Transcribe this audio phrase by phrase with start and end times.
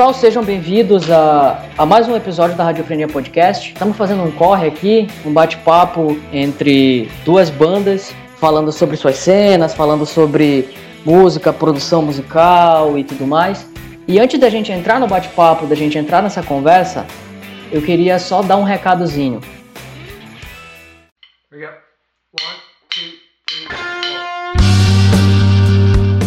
[0.00, 3.70] Pessoal, sejam bem-vindos a, a, mais um episódio da Radiofrenia Podcast.
[3.70, 10.06] Estamos fazendo um corre aqui, um bate-papo entre duas bandas, falando sobre suas cenas, falando
[10.06, 10.70] sobre
[11.04, 13.68] música, produção musical e tudo mais.
[14.08, 17.04] E antes da gente entrar no bate-papo, da gente entrar nessa conversa,
[17.70, 19.42] eu queria só dar um recadozinho.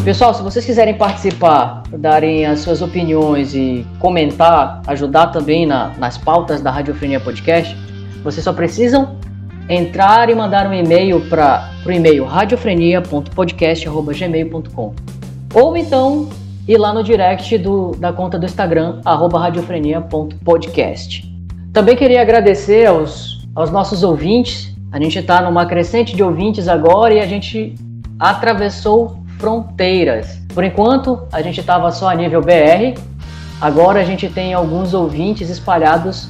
[0.03, 6.17] Pessoal, se vocês quiserem participar, darem as suas opiniões e comentar, ajudar também na, nas
[6.17, 7.73] pautas da Radiofrenia Podcast,
[8.21, 9.15] vocês só precisam
[9.69, 14.93] entrar e mandar um e-mail para o e-mail radiofrenia.podcast.gmail.com
[15.53, 16.27] ou então
[16.67, 21.33] ir lá no direct do, da conta do Instagram, radiofrenia.podcast.
[21.71, 24.75] Também queria agradecer aos, aos nossos ouvintes.
[24.91, 27.73] A gente está numa crescente de ouvintes agora e a gente
[28.19, 30.39] atravessou fronteiras.
[30.53, 32.97] Por enquanto, a gente estava só a nível BR,
[33.59, 36.29] agora a gente tem alguns ouvintes espalhados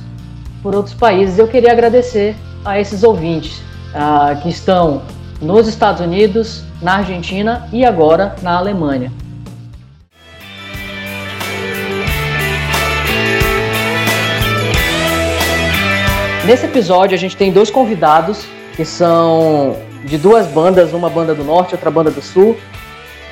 [0.64, 1.38] por outros países.
[1.38, 3.62] Eu queria agradecer a esses ouvintes
[3.94, 5.04] uh, que estão
[5.40, 9.12] nos Estados Unidos, na Argentina e agora na Alemanha.
[16.48, 18.44] Nesse episódio a gente tem dois convidados
[18.76, 22.58] que são de duas bandas, uma banda do norte, outra banda do sul,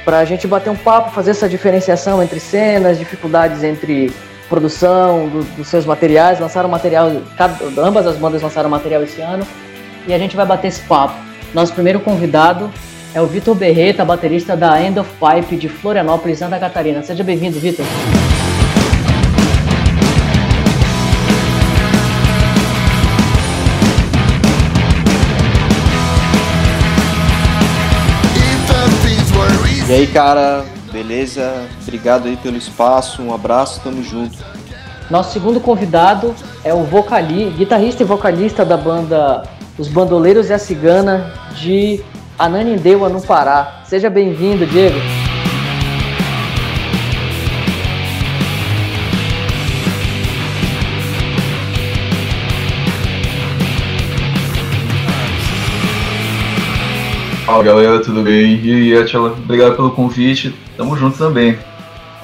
[0.04, 4.12] para a gente bater um papo, fazer essa diferenciação entre cenas, dificuldades entre
[4.50, 6.40] produção do, dos seus materiais.
[6.40, 9.46] Lançaram material, cada, ambas as bandas lançaram material esse ano
[10.08, 11.16] e a gente vai bater esse papo.
[11.54, 12.72] Nosso primeiro convidado
[13.14, 17.04] é o Vitor Berreta, baterista da End of Pipe de Florianópolis, Santa Catarina.
[17.04, 17.86] Seja bem-vindo, Vitor.
[29.92, 31.68] E aí, cara, beleza?
[31.82, 34.38] Obrigado aí pelo espaço, um abraço, tamo junto.
[35.10, 39.44] Nosso segundo convidado é o vocalista, guitarrista e vocalista da banda
[39.78, 42.02] Os Bandoleiros e a Cigana de
[42.40, 43.82] Ananindeua, no Pará.
[43.84, 45.20] Seja bem-vindo, Diego.
[57.52, 58.62] Fala galera, tudo bem?
[58.64, 61.60] E aí, Atila, obrigado pelo convite, tamo junto também.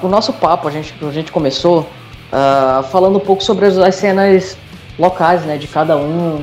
[0.02, 3.94] O nosso papo, a gente, a gente começou uh, falando um pouco sobre as, as
[3.94, 4.56] cenas
[4.98, 6.42] locais, né, de cada um,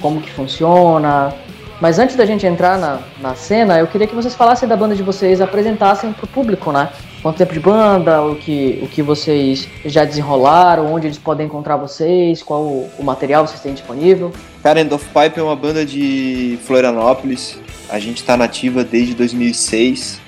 [0.00, 1.32] como que funciona.
[1.80, 4.96] Mas antes da gente entrar na, na cena, eu queria que vocês falassem da banda
[4.96, 6.88] de vocês, apresentassem pro público, né?
[7.24, 11.78] Quanto tempo de banda, o que, o que vocês já desenrolaram, onde eles podem encontrar
[11.78, 14.30] vocês, qual o, material vocês têm disponível.
[14.62, 17.58] Cara, End of Pipe é uma banda de Florianópolis,
[17.88, 20.20] a gente está nativa desde 2006.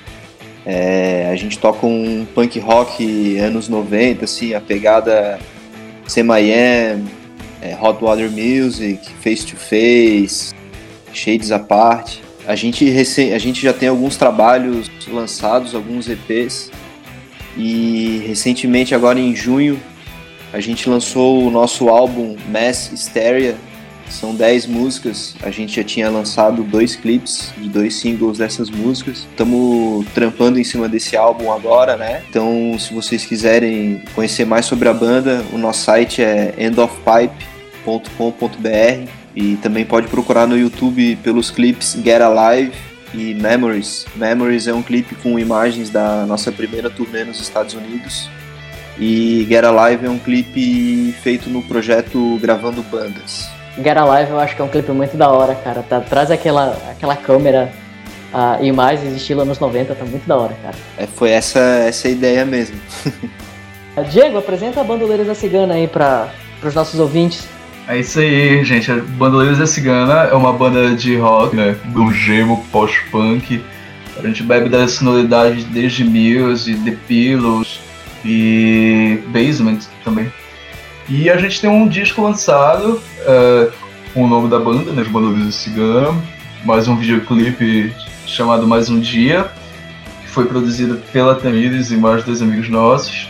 [0.65, 5.39] É, a gente toca um punk rock anos 90, assim, a pegada
[6.07, 7.05] Semi-Am,
[7.61, 10.55] é, Hot Water Music, Face to Face,
[11.13, 12.21] Shades Apart.
[12.47, 12.89] A gente,
[13.34, 16.71] a gente já tem alguns trabalhos lançados, alguns EPs.
[17.56, 19.81] E recentemente, agora em junho,
[20.53, 23.56] a gente lançou o nosso álbum Mass Hysteria,
[24.09, 25.34] são 10 músicas.
[25.43, 29.27] A gente já tinha lançado dois clipes de dois singles dessas músicas.
[29.31, 32.22] Estamos trampando em cima desse álbum agora, né?
[32.28, 39.56] Então, se vocês quiserem conhecer mais sobre a banda, o nosso site é endofpipe.com.br e
[39.56, 42.72] também pode procurar no YouTube pelos clipes Get Alive
[43.16, 44.06] e Memories.
[44.15, 48.28] Memories é um clipe com imagens da nossa primeira turnê nos Estados Unidos.
[48.99, 53.49] E Get Alive é um clipe feito no projeto Gravando Bandas.
[53.77, 55.82] Get Alive eu acho que é um clipe muito da hora, cara.
[55.82, 57.72] Tá, traz aquela, aquela câmera
[58.32, 60.77] uh, imagens estilo anos 90, tá muito da hora, cara.
[60.98, 62.78] É, foi essa, essa a ideia mesmo.
[64.10, 66.28] Diego, apresenta a Bandoleiros da Cigana aí para
[66.63, 67.47] os nossos ouvintes.
[67.88, 68.91] É isso aí, gente.
[68.92, 71.77] Bandoleiros da Cigana é uma banda de rock, né?
[71.86, 73.62] Do gemo post-punk.
[74.18, 77.78] A gente bebe das sonoridades desde Muse, The Pillows
[78.24, 80.33] e Basement também.
[81.09, 83.72] E a gente tem um disco lançado uh,
[84.12, 86.21] com o nome da banda, né, Os Bandolhos Cigano,
[86.65, 87.94] mais um videoclipe
[88.27, 89.48] chamado Mais Um Dia,
[90.24, 93.28] que foi produzido pela Tamires e mais dois amigos nossos.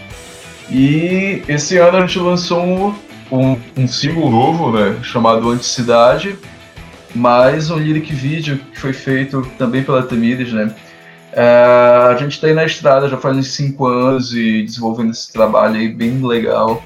[0.70, 2.94] E esse ano a gente lançou um,
[3.30, 6.36] um, um single novo, né, chamado Anticidade,
[7.14, 10.74] mais um lyric video que foi feito também pela Tamires, né.
[11.32, 15.30] Uh, a gente está aí na estrada já faz uns 5 anos e desenvolvendo esse
[15.30, 16.82] trabalho aí bem legal.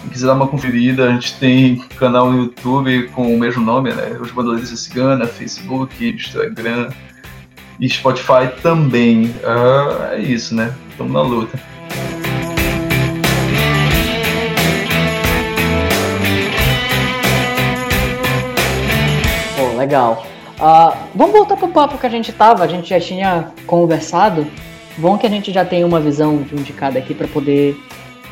[0.00, 3.92] Quem quiser dar uma conferida, a gente tem canal no YouTube com o mesmo nome,
[3.92, 4.16] né?
[4.18, 6.88] Os Bandoleiros da Cigana, Facebook, Instagram
[7.78, 9.26] e Spotify também.
[9.26, 10.74] Uh, é isso, né?
[10.90, 11.71] Estamos na luta.
[19.82, 20.24] Legal.
[20.58, 24.46] Uh, vamos voltar pro papo que a gente tava, a gente já tinha conversado.
[24.96, 27.76] Bom que a gente já tem uma visão de um de cada aqui para poder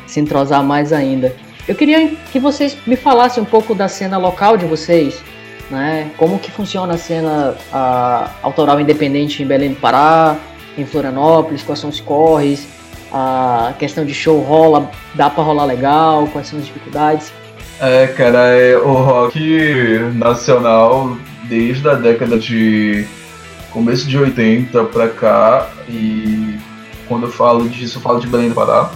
[0.07, 1.35] se entrosar mais ainda.
[1.67, 5.21] Eu queria que vocês me falassem um pouco da cena local de vocês,
[5.69, 6.11] né?
[6.17, 10.37] Como que funciona a cena a, autoral independente em Belém do Pará,
[10.77, 12.67] em Florianópolis, quais são os corres,
[13.11, 17.31] a questão de show rola, dá para rolar legal, quais são as dificuldades?
[17.79, 21.17] É, cara, é o rock nacional
[21.51, 23.05] desde a década de
[23.71, 26.57] começo de 80 pra cá e
[27.09, 28.89] quando eu falo disso eu falo de Belém do Pará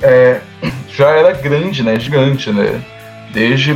[0.00, 0.40] é,
[0.88, 2.82] já era grande, né, gigante, né,
[3.30, 3.74] desde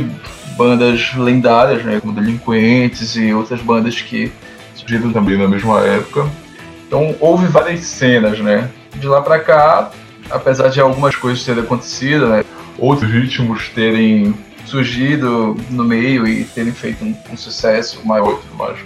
[0.57, 4.31] bandas lendárias, né, como Delinquentes e outras bandas que
[4.73, 6.27] surgiram também na mesma época.
[6.87, 8.69] Então houve várias cenas, né.
[8.95, 9.91] De lá para cá,
[10.29, 12.43] apesar de algumas coisas terem acontecido, né,
[12.79, 14.33] outros ritmos terem
[14.67, 18.77] surgido no meio e terem feito um, um sucesso maior e tudo mais.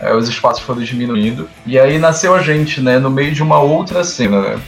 [0.00, 1.48] É, os espaços foram diminuindo.
[1.66, 4.58] E aí nasceu a gente, né, no meio de uma outra cena, né.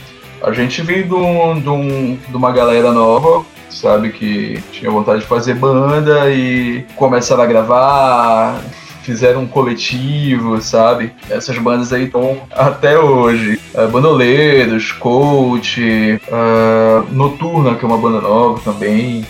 [0.41, 5.21] A gente veio de, um, de, um, de uma galera nova, sabe, que tinha vontade
[5.21, 8.59] de fazer banda e começaram a gravar,
[9.03, 11.13] fizeram um coletivo, sabe?
[11.29, 13.59] Essas bandas aí estão até hoje.
[13.73, 19.25] Uh, Bandoleiros, Coach, uh, Noturna, que é uma banda nova também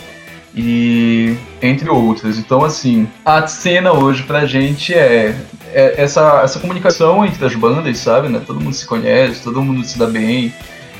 [0.54, 2.38] e entre outras.
[2.38, 5.34] Então, assim, a cena hoje pra gente é,
[5.72, 8.28] é, essa, essa comunicação entre as bandas, sabe?
[8.28, 8.40] Né?
[8.46, 10.52] Todo mundo se conhece, todo mundo se dá bem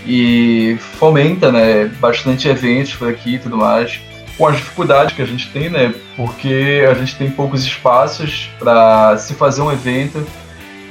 [0.07, 1.85] e fomenta, né?
[2.01, 4.01] Bastante eventos por aqui e tudo mais.
[4.37, 5.95] Com as dificuldades que a gente tem, né?
[6.17, 10.27] Porque a gente tem poucos espaços para se fazer um evento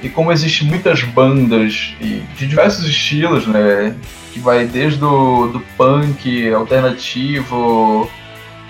[0.04, 3.96] e como existem muitas bandas de diversos estilos, né?
[4.32, 8.10] Que vai desde o do punk, alternativo,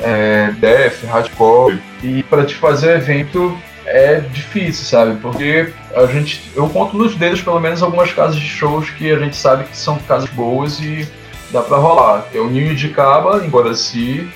[0.02, 1.80] é, death, hardcore.
[2.04, 5.20] E para te fazer evento é difícil, sabe?
[5.22, 6.52] Porque a gente.
[6.56, 9.78] Eu conto nos dedos pelo menos algumas casas de shows que a gente sabe que
[9.78, 11.08] são casas boas e
[11.52, 12.26] dá pra rolar.
[12.34, 14.28] É o Ninho de Caba, em Guaraci,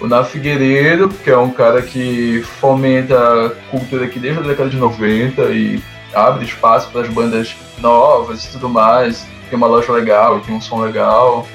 [0.00, 4.70] o Na Figueiredo, que é um cara que fomenta a cultura aqui desde a década
[4.70, 5.82] de 90 e
[6.14, 9.26] abre espaço para as bandas novas e tudo mais.
[9.48, 11.46] Tem uma loja legal, tem um som legal.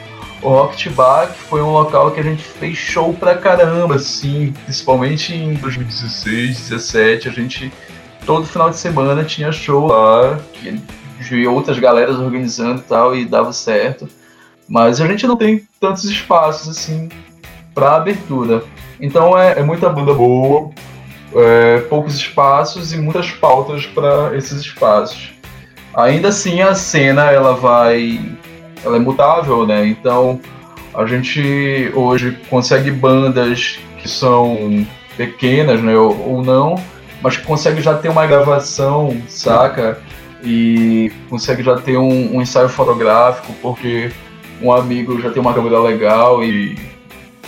[0.42, 5.34] O Rocket Bar foi um local que a gente fez show pra caramba, assim, principalmente
[5.34, 7.72] em 2016, 2017, a gente
[8.26, 10.38] todo final de semana tinha show lá,
[11.20, 14.08] de outras galeras organizando e tal, e dava certo.
[14.68, 17.10] Mas a gente não tem tantos espaços assim
[17.74, 18.64] para abertura.
[19.00, 20.70] Então é, é, muita banda boa,
[21.34, 25.32] é, poucos espaços e muitas pautas para esses espaços.
[25.96, 28.20] Ainda assim a cena ela vai
[28.84, 29.88] ela é mutável, né?
[29.88, 30.40] Então
[30.94, 34.86] a gente hoje consegue bandas que são
[35.16, 36.76] pequenas, né, ou, ou não,
[37.22, 40.00] mas que consegue já ter uma gravação, saca?
[40.44, 44.12] E consegue já ter um, um, ensaio fotográfico, porque
[44.62, 46.78] um amigo já tem uma câmera legal e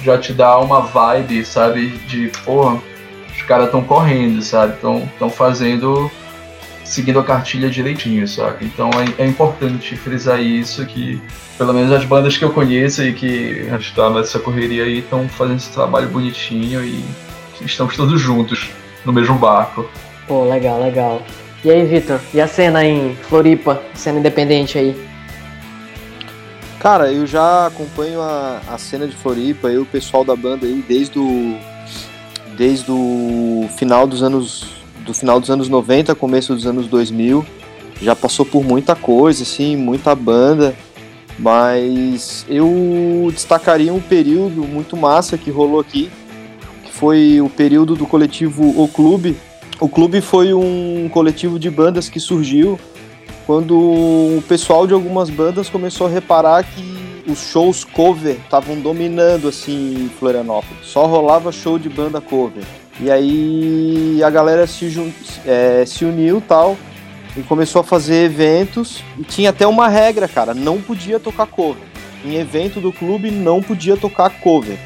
[0.04, 1.90] já te dá uma vibe, sabe?
[2.08, 2.82] De, porra,
[3.36, 4.74] os caras estão correndo, sabe?
[4.74, 6.10] Estão fazendo
[6.90, 8.66] seguindo a cartilha direitinho, saca?
[8.66, 11.22] Então é, é, importante frisar isso que
[11.58, 15.58] pelo menos as bandas que eu conheço e que estão nessa correria aí estão fazendo
[15.58, 17.04] esse trabalho bonitinho e
[17.62, 18.70] estamos todos juntos
[19.06, 19.88] no mesmo barco.
[20.28, 21.22] Pô, legal, legal.
[21.64, 22.20] E aí, Vitor?
[22.34, 25.10] E a cena em Floripa, cena independente aí?
[26.80, 30.84] Cara, eu já acompanho a, a cena de Floripa, eu o pessoal da banda aí
[30.88, 31.58] desde o
[32.58, 34.79] desde o final dos anos
[35.10, 37.44] do final dos anos 90, começo dos anos 2000.
[38.02, 40.76] Já passou por muita coisa, assim, muita banda.
[41.38, 46.12] Mas eu destacaria um período muito massa que rolou aqui,
[46.84, 49.36] que foi o período do coletivo O Clube.
[49.80, 52.80] O Clube foi um coletivo de bandas que surgiu
[53.46, 59.48] quando o pessoal de algumas bandas começou a reparar que os shows cover estavam dominando
[59.48, 60.86] assim Florianópolis.
[60.86, 62.64] Só rolava show de banda cover.
[63.00, 65.14] E aí a galera se,
[65.46, 66.78] é, se uniu tal
[67.36, 69.04] e começou a fazer eventos.
[69.18, 71.84] E tinha até uma regra, cara, não podia tocar cover.
[72.26, 74.78] Em evento do clube não podia tocar cover.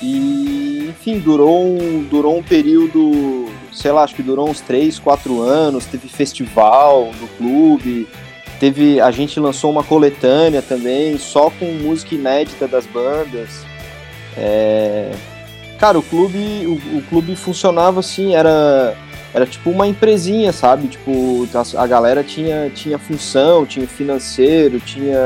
[0.00, 5.40] E enfim, durou um, durou um período, sei lá, acho que durou uns 3, 4
[5.40, 8.06] anos, teve festival do clube,
[8.58, 9.00] teve.
[9.00, 13.64] A gente lançou uma coletânea também, só com música inédita das bandas.
[14.36, 15.10] É,
[15.80, 18.94] Cara, o clube, o, o clube funcionava assim, era
[19.32, 20.88] era tipo uma empresinha, sabe?
[20.88, 25.18] Tipo, a, a, galera tinha, tinha função, tinha financeiro, tinha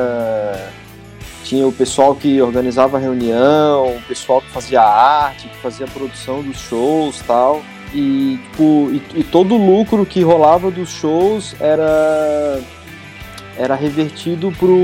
[1.43, 6.43] tinha o pessoal que organizava a reunião, o pessoal que fazia arte, que fazia produção
[6.43, 7.63] dos shows tal.
[7.93, 12.61] e, tipo, e, e todo o lucro que rolava dos shows era
[13.57, 14.77] era revertido pro,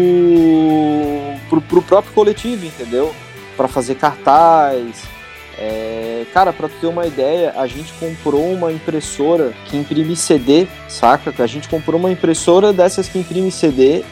[1.48, 3.14] pro, pro próprio coletivo, entendeu?
[3.56, 5.19] Para fazer cartaz.
[5.58, 10.66] É, cara, para tu ter uma ideia, a gente comprou uma impressora que imprime CD,
[10.88, 11.32] saca?
[11.42, 14.02] A gente comprou uma impressora dessas que imprime CD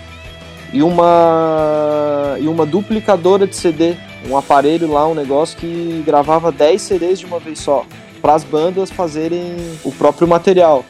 [0.73, 3.97] e uma e uma duplicadora de CD,
[4.29, 7.85] um aparelho lá, um negócio que gravava 10 CDs de uma vez só,
[8.21, 10.85] para as bandas fazerem o próprio material.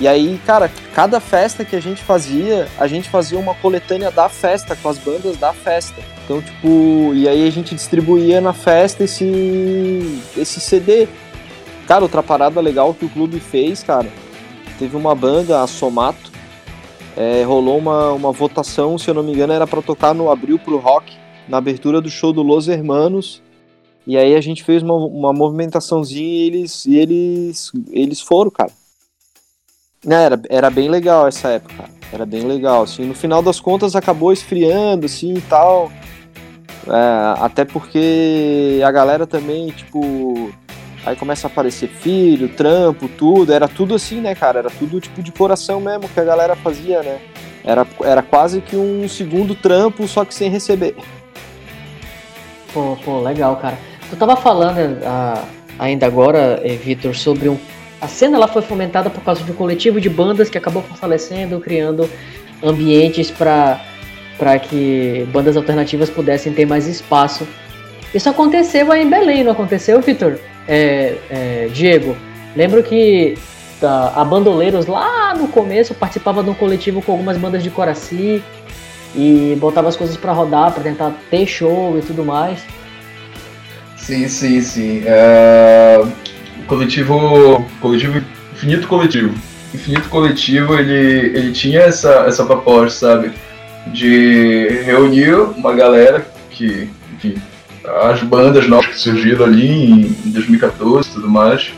[0.00, 4.28] E aí, cara, cada festa que a gente fazia, a gente fazia uma coletânea da
[4.28, 6.02] festa, com as bandas da festa.
[6.24, 11.06] Então, tipo, e aí a gente distribuía na festa esse, esse CD.
[11.86, 14.08] Cara, outra parada legal que o clube fez, cara,
[14.78, 16.32] teve uma banda, a Somato,
[17.16, 20.58] é, rolou uma, uma votação, se eu não me engano, era para tocar no Abril
[20.58, 21.12] pro Rock,
[21.48, 23.42] na abertura do show do Los Hermanos.
[24.06, 28.72] E aí a gente fez uma, uma movimentaçãozinha e eles, e eles, eles foram, cara.
[30.04, 33.94] Né, era, era bem legal essa época, era bem legal, assim, no final das contas
[33.94, 35.92] acabou esfriando, assim, e tal,
[36.88, 40.50] é, até porque a galera também, tipo,
[41.06, 45.22] aí começa a aparecer filho, trampo, tudo, era tudo assim, né, cara, era tudo tipo
[45.22, 47.20] de coração mesmo que a galera fazia, né,
[47.64, 50.96] era, era quase que um segundo trampo, só que sem receber.
[52.72, 53.78] Pô, pô, legal, cara.
[54.10, 55.46] Tu tava falando uh,
[55.78, 57.58] ainda agora, eh, Vitor, sobre um
[58.02, 61.60] a cena ela foi fomentada por causa de um coletivo de bandas que acabou fortalecendo,
[61.60, 62.10] criando
[62.60, 63.78] ambientes para
[64.58, 67.46] que bandas alternativas pudessem ter mais espaço.
[68.12, 70.36] Isso aconteceu aí em Belém, não aconteceu, Vitor?
[70.66, 72.16] É, é, Diego,
[72.56, 73.38] lembro que
[73.80, 78.42] a Bandoleiros lá no começo participava de um coletivo com algumas bandas de Coraci
[79.14, 82.64] e botava as coisas para rodar, para tentar ter show e tudo mais.
[83.96, 85.02] Sim, sim, sim.
[85.02, 86.31] Uh,
[86.66, 89.34] coletivo, coletivo, infinito coletivo.
[89.74, 93.32] Infinito coletivo, ele, ele tinha essa, essa proposta, sabe?
[93.86, 97.40] De reunir uma galera que, enfim,
[98.02, 101.72] as bandas novas que surgiram ali em 2014 e tudo mais,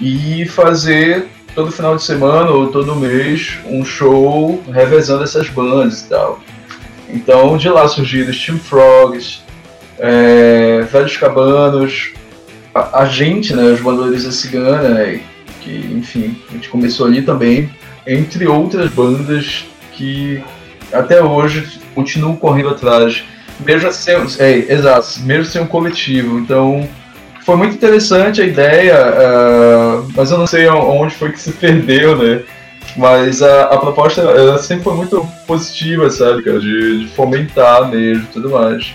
[0.00, 6.08] e fazer todo final de semana ou todo mês um show revezando essas bandas e
[6.08, 6.40] tal.
[7.10, 9.42] Então de lá surgiram Steam Frogs,
[9.98, 12.12] é, Velhos Cabanos,
[12.92, 15.20] a, gente, né, os Bandeiras da Cigana, né,
[15.60, 17.70] que, enfim, a gente começou ali também,
[18.06, 20.42] entre outras bandas que
[20.92, 23.22] até hoje continuam correndo atrás,
[23.60, 26.38] mesmo sem, é, exato, mesmo sem um coletivo.
[26.38, 26.88] Então,
[27.44, 32.16] foi muito interessante a ideia, uh, mas eu não sei onde foi que se perdeu,
[32.16, 32.42] né?
[32.96, 38.24] Mas a, a proposta ela sempre foi muito positiva, sabe, cara, de, de fomentar mesmo
[38.24, 38.92] e tudo mais.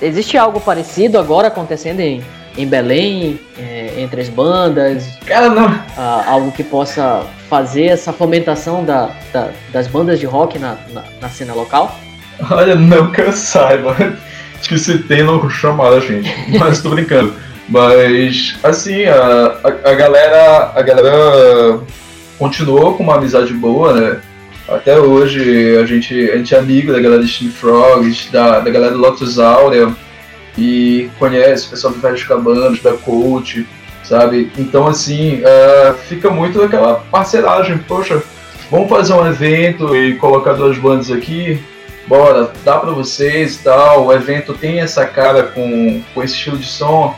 [0.00, 2.22] Existe algo parecido agora acontecendo em
[2.56, 5.18] em Belém, é, entre as bandas?
[5.26, 5.68] Cara, não.
[5.96, 11.04] Ah, algo que possa fazer essa fomentação da, da, das bandas de rock na, na,
[11.20, 11.98] na, cena local?
[12.50, 13.96] Olha, não que eu saiba.
[14.58, 16.32] Acho que se tem, não chamaram a gente.
[16.58, 17.34] Mas tô brincando.
[17.68, 21.80] Mas, assim, a, a, a, galera a galera
[22.38, 24.20] continuou com uma amizade boa, né?
[24.68, 28.70] Até hoje a gente, a gente é amigo da galera de Steam Frogs, da, da
[28.70, 29.94] galera do Lotus Aurea
[30.58, 33.64] e conhece o pessoal do Velhos Cabanos, da Coach,
[34.02, 34.50] sabe?
[34.58, 37.78] Então, assim, uh, fica muito aquela parceragem.
[37.78, 38.20] Poxa,
[38.68, 41.62] vamos fazer um evento e colocar duas bandas aqui?
[42.08, 44.06] Bora, dá pra vocês e tal.
[44.06, 47.14] O evento tem essa cara com, com esse estilo de som,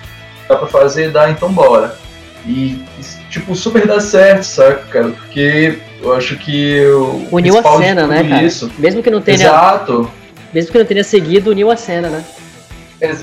[0.47, 1.97] dá pra fazer, dá, então bora.
[2.47, 2.79] E,
[3.31, 5.09] tipo, super dá certo, saca, cara?
[5.11, 7.27] Porque eu acho que o.
[7.33, 8.43] Uniu a cena, né, cara?
[8.43, 8.71] Isso.
[8.79, 9.37] Mesmo que não tenha.
[9.37, 10.11] Exato.
[10.53, 12.25] Mesmo que não tenha seguido, uniu a cena, né?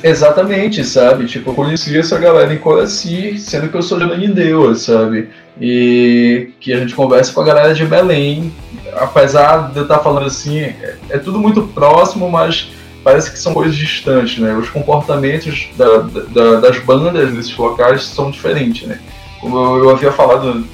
[0.03, 1.25] Exatamente, sabe?
[1.25, 5.29] Tipo, eu conheci essa galera em Coraci, sendo que eu sou de Ananindeua, sabe?
[5.59, 8.51] E que a gente conversa com a galera de Belém.
[8.93, 12.71] Apesar de eu estar falando assim, é, é tudo muito próximo, mas
[13.03, 14.53] parece que são coisas distantes, né?
[14.55, 18.99] Os comportamentos da, da, das bandas nesses locais são diferentes, né?
[19.39, 20.65] Como eu, eu havia falado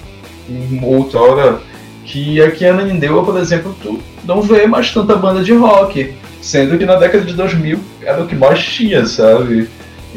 [0.50, 1.60] em outra hora,
[2.05, 6.77] que aqui em Ananindeua, por exemplo, tu não vê mais tanta banda de rock Sendo
[6.77, 9.69] que na década de 2000 era o que mais tinha, sabe?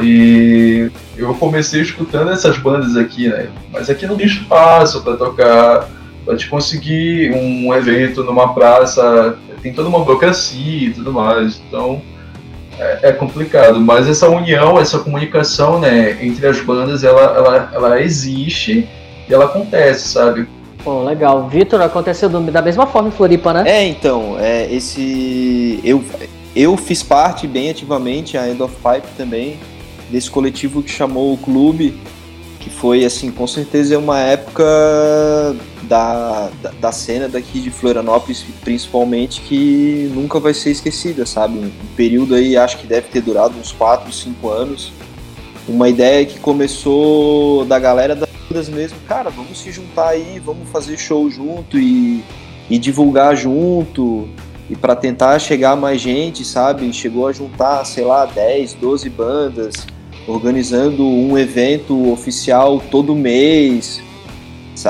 [0.02, 3.46] E eu comecei escutando essas bandas aqui, né?
[3.72, 5.88] Mas aqui não tem espaço para tocar,
[6.24, 11.62] para te conseguir um evento numa praça, tem toda uma burocracia e tudo mais.
[11.68, 12.02] Então
[12.76, 13.80] é, é, complicado.
[13.80, 18.88] Mas essa união, essa comunicação, né, entre as bandas, ela, ela, ela existe
[19.28, 20.48] e ela acontece, sabe?
[20.86, 21.48] Pô, legal.
[21.48, 23.64] Vitor, aconteceu da mesma forma em Floripa, né?
[23.66, 25.80] É, então, é, esse.
[25.82, 26.00] Eu,
[26.54, 29.58] eu fiz parte bem ativamente, a End of Pipe também,
[30.08, 31.98] desse coletivo que chamou o clube,
[32.60, 34.62] que foi, assim, com certeza é uma época
[35.82, 41.58] da, da, da, cena daqui de Florianópolis, principalmente, que nunca vai ser esquecida, sabe?
[41.58, 44.92] Um período aí, acho que deve ter durado uns 4, 5 anos.
[45.66, 48.25] Uma ideia que começou da galera bandas
[48.68, 52.24] mesmo, cara, vamos se juntar aí, vamos fazer show junto e,
[52.70, 54.28] e divulgar junto
[54.68, 56.92] e para tentar chegar mais gente, sabe?
[56.92, 59.86] Chegou a juntar, sei lá, 10, 12 bandas,
[60.26, 64.00] organizando um evento oficial todo mês.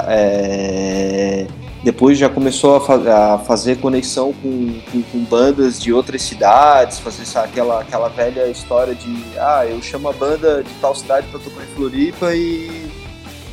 [0.08, 1.46] É...
[1.84, 6.98] Depois já começou a, fa a fazer conexão com, com, com, bandas de outras cidades,
[6.98, 11.28] fazer sabe, aquela, aquela velha história de ah, eu chamo a banda de tal cidade
[11.28, 12.90] para tocar em Floripa e,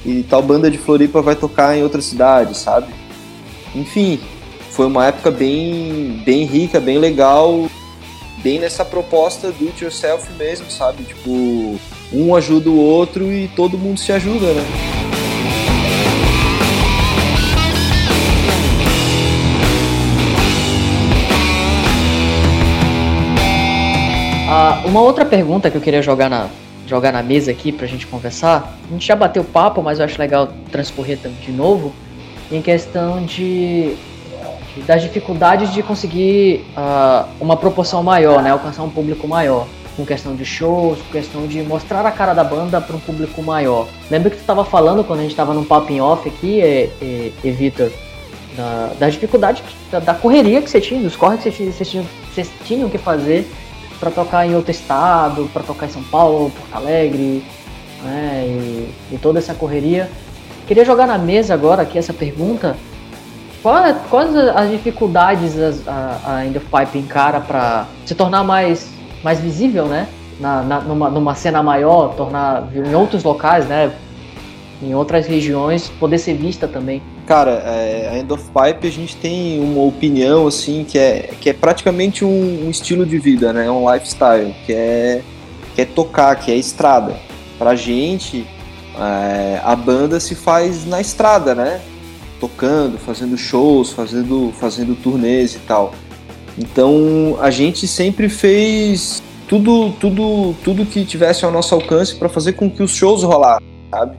[0.06, 2.94] e tal banda de Floripa vai tocar em outra cidade, sabe?
[3.76, 4.20] Enfim,
[4.70, 7.68] foi uma época bem, bem rica, bem legal,
[8.44, 11.04] bem nessa proposta do it yourself mesmo, sabe?
[11.04, 11.80] Tipo,
[12.12, 14.64] um ajuda o outro e todo mundo se ajuda, né?
[24.50, 26.48] Ah, uma outra pergunta que eu queria jogar na,
[26.94, 28.78] jogar na mesa aqui pra gente conversar.
[28.88, 31.92] A gente já bateu papo, mas eu acho legal transcorrer de novo.
[32.52, 33.96] Em questão de
[34.86, 40.36] das dificuldades de conseguir uh, uma proporção maior, né, alcançar um público maior, com questão
[40.36, 43.88] de shows, com questão de mostrar a cara da banda para um público maior.
[44.10, 46.90] Lembra que tu estava falando quando a gente estava num papo em off aqui, e,
[47.00, 47.92] e, e Vitor,
[48.58, 52.52] da, das dificuldades da, da, correria que você tinha, dos corres que vocês tinham, vocês
[52.66, 53.48] tinham que fazer
[54.04, 57.42] para tocar em outro estado, para tocar em São Paulo, Porto Alegre,
[58.04, 60.10] né, e, e toda essa correria.
[60.68, 62.76] Queria jogar na mesa agora aqui essa pergunta
[63.62, 65.56] quais, quais as dificuldades
[65.88, 68.90] a, a of Pipe encara para se tornar mais,
[69.24, 70.10] mais visível, né?
[70.38, 73.94] Na, na, numa, numa cena maior, tornar em outros locais, né?
[74.82, 77.02] Em outras regiões, poder ser vista também.
[77.26, 81.50] Cara, é, a End of Pipe a gente tem uma opinião assim que é, que
[81.50, 83.70] é praticamente um, um estilo de vida, né?
[83.72, 85.22] Um lifestyle, que é,
[85.74, 87.16] que é tocar, que é estrada.
[87.58, 88.46] Pra gente,
[88.98, 91.82] é, a banda se faz na estrada, né?
[92.44, 95.94] tocando, fazendo shows, fazendo, fazendo turnês e tal.
[96.58, 102.54] Então a gente sempre fez tudo, tudo, tudo que tivesse ao nosso alcance para fazer
[102.54, 104.18] com que os shows rolassem, sabe?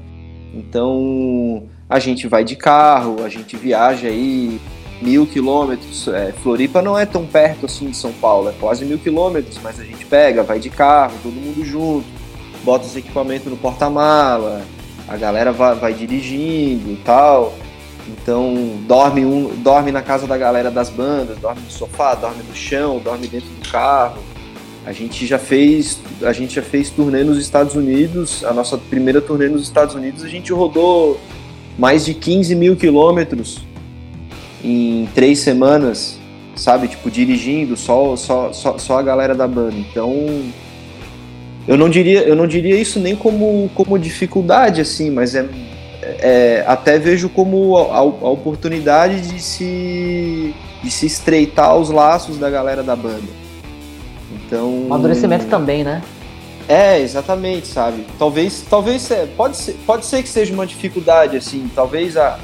[0.54, 4.60] Então a gente vai de carro, a gente viaja aí
[5.00, 6.08] mil quilômetros.
[6.08, 9.78] É, Floripa não é tão perto assim de São Paulo, é quase mil quilômetros, mas
[9.78, 12.04] a gente pega, vai de carro, todo mundo junto,
[12.64, 14.62] bota os equipamentos no porta-mala,
[15.06, 17.54] a galera vai, vai dirigindo e tal.
[18.08, 22.56] Então dorme um, dorme na casa da galera das bandas, dorme no sofá, dorme no
[22.56, 24.20] chão, dorme dentro do carro.
[24.84, 28.44] A gente já fez, a gente já fez turnê nos Estados Unidos.
[28.44, 31.20] A nossa primeira turnê nos Estados Unidos, a gente rodou
[31.78, 33.60] mais de 15 mil quilômetros
[34.62, 36.18] em três semanas,
[36.56, 36.88] sabe?
[36.88, 39.76] Tipo, dirigindo, só, só, só, só a galera da banda.
[39.76, 40.12] Então,
[41.66, 45.46] eu não diria, eu não diria isso nem como, como dificuldade, assim, mas é
[46.18, 52.50] é, até vejo como a, a, oportunidade de se, de se estreitar os laços da
[52.50, 53.22] galera da banda.
[54.32, 54.86] Então.
[54.86, 56.02] Amadurecimento também, né?
[56.68, 58.06] É, exatamente, sabe?
[58.18, 61.70] Talvez, talvez é, pode ser, pode ser que seja uma dificuldade, assim.
[61.74, 62.38] Talvez a,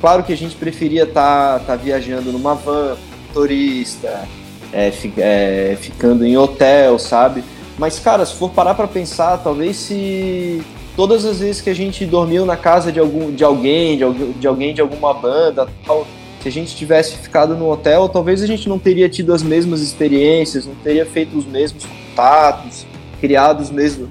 [0.00, 2.96] claro que a gente preferia estar tá, tá viajando numa van,
[3.34, 4.26] turista,
[4.72, 7.44] é, é, ficando em hotel, sabe?
[7.78, 10.62] Mas cara, se for parar para pensar, talvez se
[10.96, 14.46] todas as vezes que a gente dormiu na casa de, algum, de alguém, de, de
[14.46, 16.06] alguém de alguma banda, tal,
[16.40, 19.82] se a gente tivesse ficado no hotel, talvez a gente não teria tido as mesmas
[19.82, 22.86] experiências, não teria feito os mesmos contatos,
[23.26, 24.08] criado os mesmos,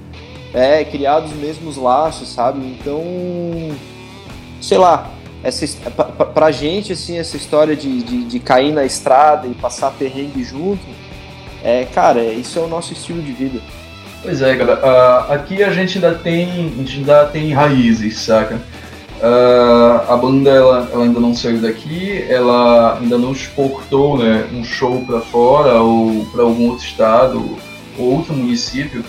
[0.52, 2.60] é, criado os mesmos laços, sabe?
[2.66, 3.02] Então,
[4.60, 5.10] sei lá,
[5.42, 5.66] essa,
[6.34, 10.84] pra, gente, assim, essa história de, de, de cair na estrada e passar perrengue junto,
[11.64, 13.58] é, cara, isso é o nosso estilo de vida.
[14.22, 14.80] Pois é, galera.
[14.80, 18.56] Uh, aqui a gente ainda tem, a gente ainda tem raízes, saca?
[18.56, 24.62] Uh, a banda ela, ela, ainda não saiu daqui, ela ainda não exportou né, um
[24.62, 27.56] show para fora ou para algum outro estado
[27.98, 29.04] outro município.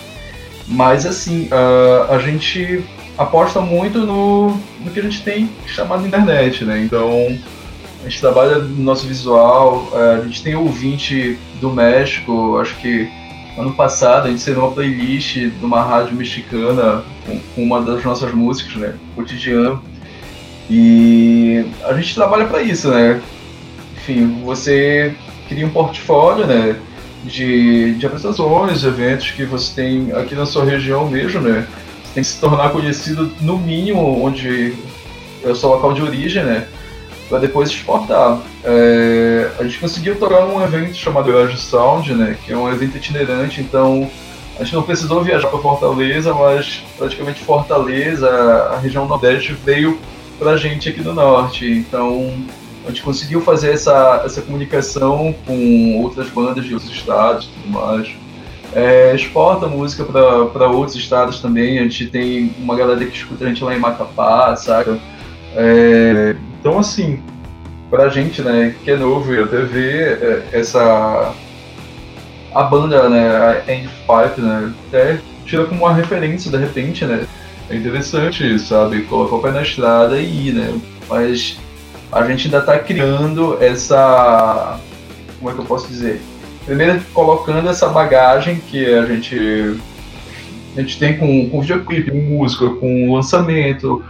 [0.66, 2.84] Mas assim, uh, a gente
[3.16, 6.82] aposta muito no, no que a gente tem chamado internet, né?
[6.82, 7.38] Então
[8.00, 13.10] a gente trabalha no nosso visual, a gente tem ouvinte do México, acho que
[13.58, 18.32] Ano passado a gente fez uma playlist de uma rádio mexicana com uma das nossas
[18.32, 18.94] músicas, né?
[19.16, 19.82] Cotidiano.
[20.70, 23.20] E a gente trabalha para isso, né?
[23.96, 25.12] Enfim, você
[25.48, 26.76] cria um portfólio, né?
[27.24, 31.66] De, de apresentações, eventos que você tem aqui na sua região mesmo, né?
[32.04, 34.74] Você tem que se tornar conhecido no mínimo onde
[35.42, 36.66] é o seu local de origem, né?
[37.28, 38.38] Para depois exportar.
[38.64, 42.36] É, a gente conseguiu tocar num evento chamado Garage Sound, né?
[42.44, 44.08] Que é um evento itinerante, então
[44.58, 48.28] a gente não precisou viajar para Fortaleza, mas praticamente Fortaleza,
[48.72, 49.98] a região Nordeste, veio
[50.38, 51.66] para a gente aqui do Norte.
[51.66, 52.32] Então
[52.88, 57.68] a gente conseguiu fazer essa, essa comunicação com outras bandas de outros estados e tudo
[57.68, 58.08] mais.
[58.74, 61.78] É, exporta música para outros estados também.
[61.78, 64.98] A gente tem uma galera que escuta a gente lá em Macapá, saca?
[65.54, 67.22] É, então, assim,
[67.90, 71.34] pra gente, né, que é novo e até ver é, essa.
[72.54, 77.26] A banda, né, a End Pipe, né, até tira como uma referência de repente, né?
[77.68, 79.02] É interessante, sabe?
[79.02, 80.80] Colocar o pé na estrada e ir, né?
[81.06, 81.58] Mas
[82.10, 84.80] a gente ainda está criando essa.
[85.38, 86.20] Como é que eu posso dizer?
[86.64, 89.80] Primeiro, colocando essa bagagem que a gente,
[90.76, 94.04] a gente tem com, com videoclipe, com música, com lançamento,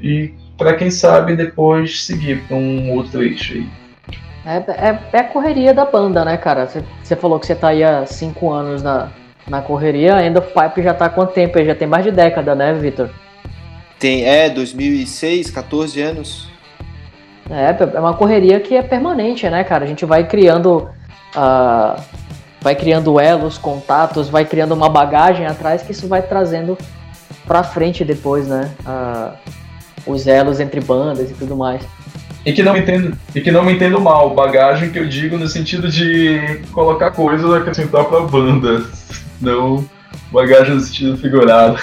[0.00, 3.66] e para quem sabe depois seguir para um outro eixo aí.
[4.44, 6.68] É, é, é, a correria da banda, né, cara?
[7.02, 9.10] Você falou que você tá aí há cinco anos na,
[9.48, 11.62] na correria, ainda o Pipe já tá há quanto tempo?
[11.64, 13.10] Já tem mais de década, né, Vitor?
[13.98, 16.55] Tem, é, 2006, 14 anos.
[17.50, 19.84] É, é uma correria que é permanente, né, cara?
[19.84, 20.88] A gente vai criando.
[21.34, 22.00] Uh,
[22.60, 26.76] vai criando elos, contatos, vai criando uma bagagem atrás que isso vai trazendo
[27.46, 28.72] pra frente depois, né?
[28.84, 29.36] Uh,
[30.06, 31.82] os elos entre bandas e tudo mais.
[32.44, 35.36] E que não me entendo, e que não me entendo mal, bagagem que eu digo
[35.36, 38.84] no sentido de colocar coisas a acrescentar pra banda,
[39.40, 39.84] não
[40.32, 41.78] bagagem no sentido figurado.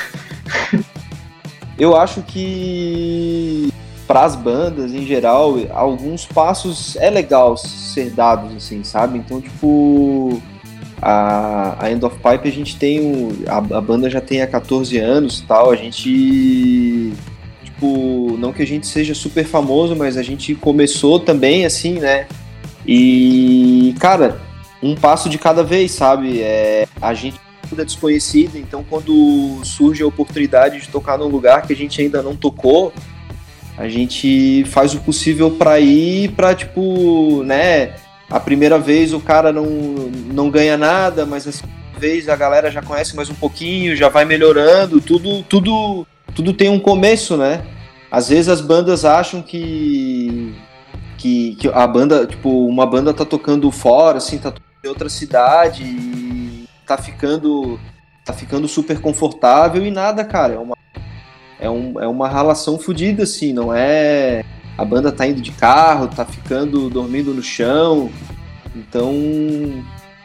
[1.78, 3.72] Eu acho que
[4.08, 9.18] para as bandas em geral, alguns passos é legal ser dados, assim, sabe?
[9.18, 10.42] Então, tipo,
[11.02, 13.02] a, a End of Pipe a gente tem.
[13.02, 17.13] Um, a, a, banda já tem há 14 anos e tal, a gente.
[17.63, 22.28] Tipo, não que a gente seja super famoso, mas a gente começou também, assim, né?
[22.88, 24.39] E, cara,
[24.82, 26.42] um passo de cada vez, sabe?
[26.42, 27.39] É, a gente
[27.78, 32.22] é desconhecida, então quando surge a oportunidade de tocar num lugar que a gente ainda
[32.22, 32.94] não tocou,
[33.77, 37.95] a gente faz o possível para ir, para tipo, né?
[38.29, 42.71] A primeira vez o cara não, não ganha nada, mas a segunda vez a galera
[42.71, 47.63] já conhece mais um pouquinho, já vai melhorando, tudo, tudo, tudo tem um começo, né?
[48.12, 50.53] Às vezes as bandas acham que,
[51.17, 55.83] que, que a banda, tipo, uma banda tá tocando fora, assim, tá em outra cidade
[55.83, 57.79] e tá ficando,
[58.23, 60.53] tá ficando super confortável e nada, cara.
[60.53, 60.75] É uma
[61.63, 64.43] é, um, é uma relação fodida, assim, não é.
[64.78, 68.10] A banda tá indo de carro, tá ficando dormindo no chão.
[68.76, 69.13] Então,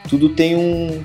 [0.09, 1.03] tudo tem um.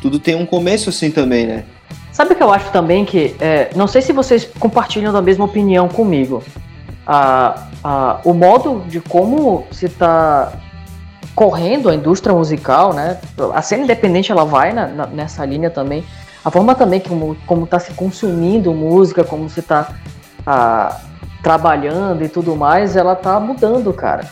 [0.00, 1.64] Tudo tem um começo assim também, né?
[2.10, 3.36] Sabe o que eu acho também que.
[3.38, 6.42] É, não sei se vocês compartilham da mesma opinião comigo.
[7.06, 10.52] Ah, ah, o modo de como se está
[11.34, 13.18] correndo a indústria musical, né?
[13.54, 16.04] A cena independente ela vai na, na, nessa linha também
[16.44, 19.94] a forma também como como está se consumindo música, como você está
[20.46, 21.00] ah,
[21.42, 24.26] trabalhando e tudo mais, ela tá mudando, cara.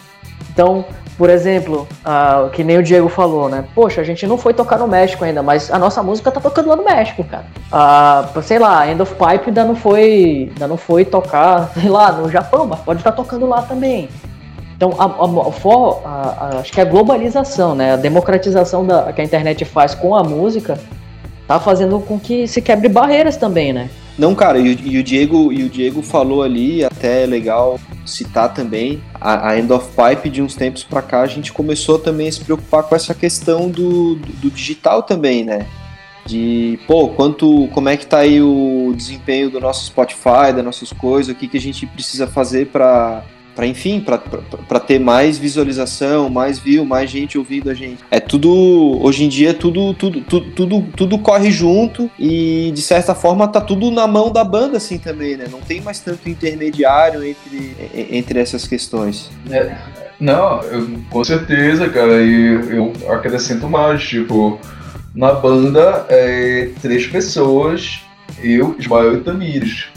[0.53, 0.85] Então,
[1.17, 3.65] por exemplo, ah, que nem o Diego falou, né?
[3.75, 6.69] Poxa, a gente não foi tocar no México ainda, mas a nossa música tá tocando
[6.69, 7.45] lá no México, cara.
[7.71, 12.11] Ah, sei lá, End of Pipe ainda não foi, ainda não foi tocar, sei lá,
[12.13, 14.09] no Japão, mas pode estar tá tocando lá também.
[14.75, 19.63] Então, a, a, a, acho que a globalização, né, a democratização da, que a internet
[19.67, 20.79] faz com a música
[21.51, 23.91] tá fazendo com que se quebre barreiras também, né?
[24.17, 28.55] Não, cara, e, e, o Diego e o Diego falou ali, até é legal citar
[28.55, 32.29] também, a, a End of Pipe de uns tempos para cá a gente começou também
[32.29, 35.67] a se preocupar com essa questão do, do, do digital também, né?
[36.25, 40.93] De, pô, quanto, como é que tá aí o desempenho do nosso Spotify, das nossas
[40.93, 46.29] coisas, o que, que a gente precisa fazer para para enfim, para ter mais visualização,
[46.29, 47.99] mais view, mais gente ouvindo a gente.
[48.11, 53.15] É tudo, hoje em dia, tudo, tudo, tudo, tudo, tudo corre junto e de certa
[53.15, 55.47] forma tá tudo na mão da banda assim também, né?
[55.51, 57.77] Não tem mais tanto intermediário entre,
[58.11, 59.31] entre essas questões.
[59.51, 59.77] É,
[60.19, 64.61] não, eu, com certeza, cara, e eu acrescento mais, tipo,
[65.15, 68.01] na banda é três pessoas,
[68.43, 69.89] eu, Ismael e Tamires.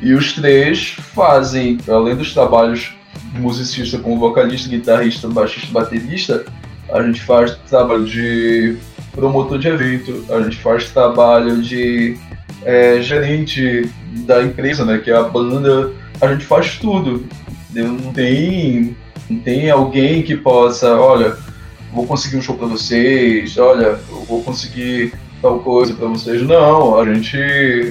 [0.00, 2.94] E os três fazem, além dos trabalhos
[3.34, 6.44] musicista como vocalista, guitarrista, baixista, baterista,
[6.90, 8.76] a gente faz trabalho de
[9.12, 12.16] promotor de evento, a gente faz trabalho de
[12.64, 13.90] é, gerente
[14.26, 17.24] da empresa, né, que é a banda, a gente faz tudo.
[17.72, 18.96] Não tem,
[19.28, 21.36] não tem alguém que possa, olha,
[21.92, 26.42] vou conseguir um show para vocês, olha, eu vou conseguir tal coisa para vocês.
[26.42, 27.36] Não, a gente,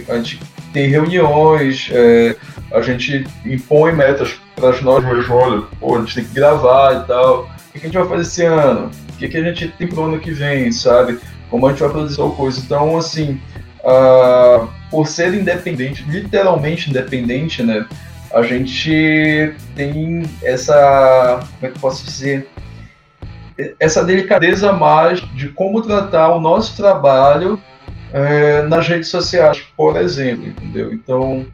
[0.08, 0.40] a gente
[0.74, 2.36] tem reuniões, é,
[2.72, 7.08] a gente impõe metas para as novas, olha, pô, a gente tem que gravar e
[7.08, 7.44] tal.
[7.44, 8.92] O que a gente vai fazer esse ano?
[9.10, 11.20] O que, a gente tem para o ano que vem, sabe?
[11.50, 12.60] Como a gente vai produzir tal coisa.
[12.60, 13.40] Então, assim,
[13.84, 17.86] uh, por ser independente, literalmente independente, né?
[18.34, 22.50] A gente tem essa, como é que eu posso dizer?
[23.80, 27.62] Essa delicadeza mais de como tratar o nosso trabalho
[28.14, 30.94] é, nas redes sociais, por exemplo, entendeu?
[30.94, 31.46] Então,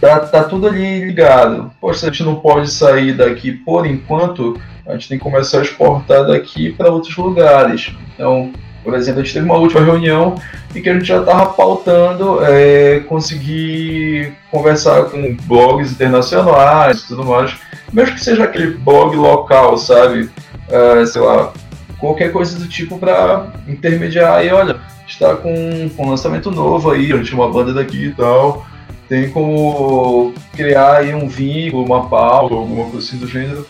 [0.00, 1.70] tá, tá tudo ali ligado.
[1.80, 5.62] Poxa, a gente não pode sair daqui por enquanto, a gente tem que começar a
[5.62, 7.94] exportar daqui para outros lugares.
[8.14, 8.52] Então,
[8.82, 10.34] por exemplo, a gente teve uma última reunião
[10.74, 17.24] em que a gente já estava pautando é, conseguir conversar com blogs internacionais e tudo
[17.24, 17.54] mais,
[17.92, 20.30] mesmo que seja aquele blog local, sabe?
[20.68, 21.52] É, sei lá,
[21.98, 27.12] qualquer coisa do tipo para intermediar e olha, está com, com um lançamento novo aí,
[27.12, 28.66] a gente uma banda daqui e tal.
[29.08, 33.66] Tem como criar aí um vínculo, uma pauta, alguma coisa assim do gênero.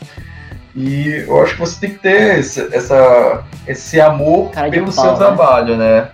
[0.76, 5.12] E eu acho que você tem que ter esse, essa, esse amor pelo pau, seu
[5.12, 5.16] né?
[5.16, 6.08] trabalho, né?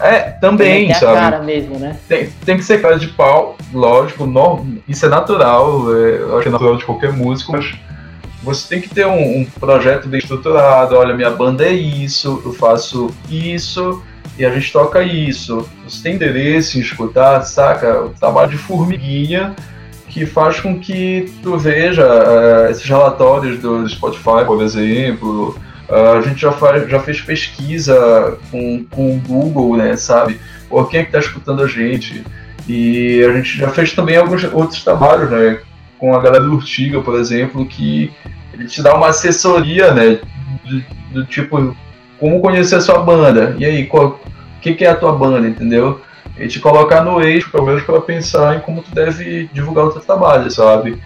[0.00, 1.14] É, também, tem sabe?
[1.14, 1.96] cara mesmo, né?
[2.08, 6.42] Tem, tem que ser cara de pau, lógico, não, isso é natural, é, eu acho
[6.42, 7.74] que é natural de qualquer músico, mas
[8.42, 12.52] você tem que ter um, um projeto bem estruturado, olha, minha banda é isso, eu
[12.52, 14.02] faço isso,
[14.38, 15.68] e a gente toca isso.
[15.84, 18.02] Você tem interesse em escutar, saca?
[18.02, 19.54] O trabalho de formiguinha
[20.08, 25.58] que faz com que tu veja uh, esses relatórios do Spotify, por exemplo.
[25.88, 30.40] Uh, a gente já, faz, já fez pesquisa com, com o Google, né, sabe?
[30.70, 32.24] Ou quem é que está escutando a gente?
[32.68, 35.58] E a gente já fez também alguns outros trabalhos, né?
[35.98, 38.12] Com a galera do Urtiga, por exemplo, que
[38.52, 40.20] ele te dá uma assessoria, né?
[40.64, 41.76] Do, do tipo,
[42.24, 43.54] como conhecer a sua banda.
[43.58, 44.14] E aí, o
[44.62, 46.00] que, que é a tua banda, entendeu?
[46.38, 49.90] E te colocar no eixo, pelo menos para pensar em como tu deve divulgar o
[49.90, 51.02] teu trabalho, sabe?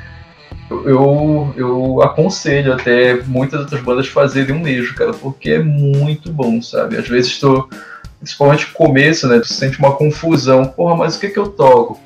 [0.70, 6.62] Eu, eu aconselho até muitas outras bandas fazerem um eixo, cara, porque é muito bom,
[6.62, 6.96] sabe?
[6.96, 7.68] Às vezes tu,
[8.20, 10.66] principalmente no começo, né, tu sente uma confusão.
[10.66, 11.98] Porra, mas o que que eu toco?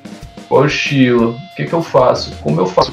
[0.49, 1.33] Qual o estilo?
[1.33, 2.35] O que que eu faço?
[2.37, 2.91] Como eu faço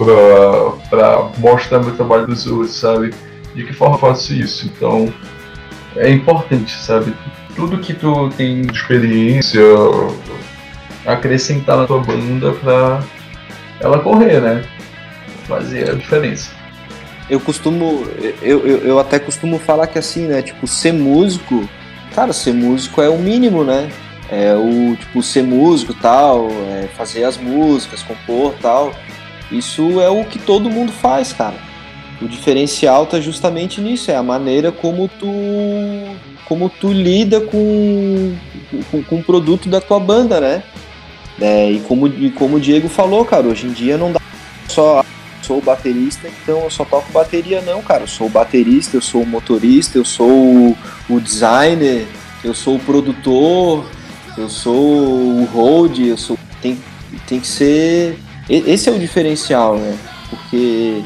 [0.91, 3.15] para mostrar meu trabalho nos outros, sabe?
[3.55, 4.67] De que forma eu faço isso?
[4.67, 5.11] Então,
[5.97, 7.15] é importante, sabe?
[7.55, 9.61] Tudo que tu tem de experiência,
[11.07, 13.03] acrescentar na tua banda pra
[13.81, 14.65] ela correr, né?
[15.47, 16.51] Fazer a diferença.
[17.29, 18.07] Eu costumo.
[18.43, 20.43] Eu, eu, eu até costumo falar que assim, né?
[20.43, 21.69] Tipo, ser músico.
[22.15, 23.91] Cara, ser músico é o mínimo, né?
[24.29, 28.93] É o tipo ser músico tal, é fazer as músicas, compor tal.
[29.51, 31.57] Isso é o que todo mundo faz, cara.
[32.21, 35.27] O diferencial tá justamente nisso, é a maneira como tu
[36.45, 38.35] como tu lida com,
[38.91, 40.65] com, com o produto da tua banda, né?
[41.41, 44.21] É, e, como, e como o Diego falou, cara, hoje em dia não dá
[44.69, 45.05] só
[45.43, 48.05] sou baterista, então eu só toco bateria, não, cara.
[48.05, 50.77] Eu sou baterista, eu sou motorista, eu sou
[51.09, 52.07] o, designer,
[52.45, 53.85] eu sou o produtor,
[54.39, 56.39] eu sou o hold, eu sou.
[56.63, 56.79] Tem,
[57.27, 58.17] tem que ser.
[58.49, 59.99] Esse é o diferencial, né?
[60.29, 61.03] Porque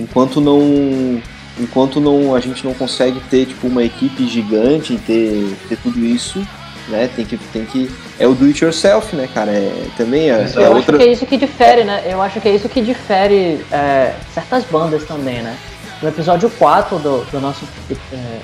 [0.00, 1.22] enquanto não
[1.58, 6.04] enquanto não a gente não consegue ter tipo uma equipe gigante e ter, ter tudo
[6.04, 6.44] isso
[6.88, 10.32] né tem que tem que é o do it yourself né cara é também é,
[10.32, 10.96] eu é acho outra...
[10.96, 14.64] que é isso que difere né eu acho que é isso que difere é, certas
[14.64, 15.56] bandas também né.
[16.02, 18.38] No episódio 4 do, do nosso é,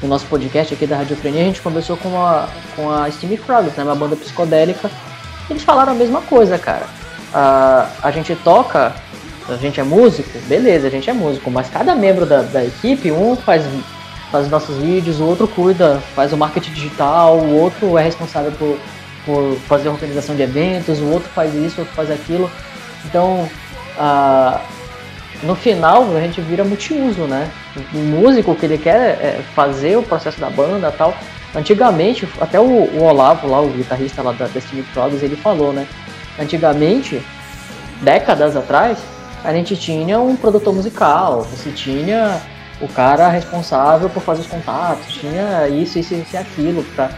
[0.00, 3.76] do nosso podcast aqui da Radiofrenia a gente conversou com a com a Steamy Frogs
[3.76, 4.88] né uma banda psicodélica
[5.50, 6.86] eles falaram a mesma coisa cara.
[7.32, 8.94] A, a gente toca
[9.48, 13.12] a gente é músico, beleza, a gente é músico, mas cada membro da, da equipe,
[13.12, 13.64] um faz,
[14.30, 18.78] faz nossos vídeos, o outro cuida, faz o marketing digital, o outro é responsável por,
[19.26, 22.50] por fazer a organização de eventos, o outro faz isso, o outro faz aquilo.
[23.04, 23.48] Então,
[25.42, 27.50] no final, a gente vira multiuso, né?
[27.92, 31.14] O músico, que ele quer é fazer o processo da banda tal.
[31.54, 35.86] Antigamente, até o, o Olavo, lá, o guitarrista lá da Destiny Frogs, ele falou, né?
[36.40, 37.22] Antigamente,
[38.00, 38.98] décadas atrás,
[39.44, 42.40] a gente tinha um produtor musical, você tinha
[42.80, 47.10] o cara responsável por fazer os contatos, tinha isso, isso, isso e aquilo para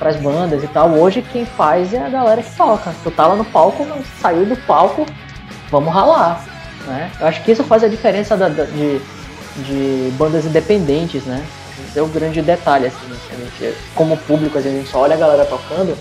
[0.00, 0.90] as bandas e tal.
[0.92, 2.92] Hoje quem faz é a galera que toca.
[3.04, 3.86] Tu tá lá no palco,
[4.20, 5.04] saiu do palco,
[5.70, 6.42] vamos ralar.
[6.86, 7.10] Né?
[7.20, 8.98] Eu acho que isso faz a diferença da, da, de,
[9.58, 11.44] de bandas independentes, né?
[11.86, 13.06] Esse é o grande detalhe, assim,
[13.60, 15.96] gente, como público, a gente só olha a galera tocando,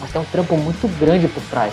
[0.00, 1.72] mas tem um trampo muito grande por trás.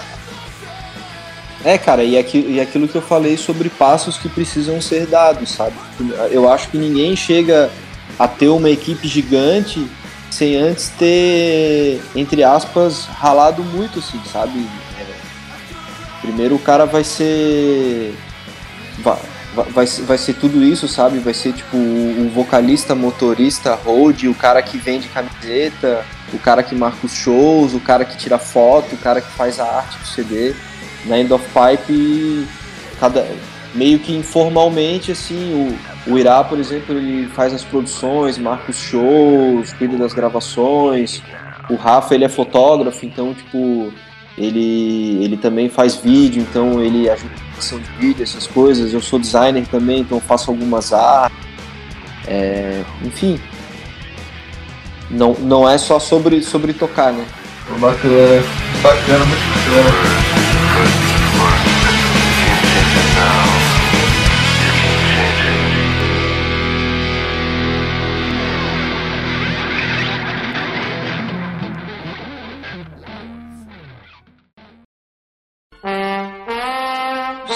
[1.64, 5.52] É, cara, e, aqui, e aquilo que eu falei sobre passos que precisam ser dados,
[5.52, 5.76] sabe?
[6.32, 7.70] Eu acho que ninguém chega
[8.18, 9.86] a ter uma equipe gigante
[10.32, 14.66] sem antes ter, entre aspas, ralado muito, assim, sabe?
[15.00, 15.06] É,
[16.22, 18.14] primeiro o cara vai ser.
[19.00, 19.18] Vai,
[19.74, 21.20] vai, vai ser tudo isso, sabe?
[21.20, 26.76] Vai ser tipo o vocalista, motorista, road, o cara que vende camiseta, o cara que
[26.76, 30.08] marca os shows, o cara que tira foto, o cara que faz a arte do
[30.08, 30.54] CD.
[31.06, 32.48] Na End of Pipe,
[33.00, 33.26] cada,
[33.74, 38.78] meio que informalmente, assim, o, o Irá, por exemplo, ele faz as produções, marca os
[38.78, 41.22] shows, cuida das gravações.
[41.70, 43.94] O Rafa, ele é fotógrafo, então, tipo,
[44.38, 48.94] ele, ele também faz vídeo, então ele ajuda na edição de vídeo, essas coisas.
[48.94, 51.38] Eu sou designer também, então faço algumas artes.
[52.28, 53.40] É, enfim,
[55.10, 57.26] não, não é só sobre, sobre tocar, né?
[57.80, 58.44] Bacana,
[58.82, 60.29] bacana, muito bacana.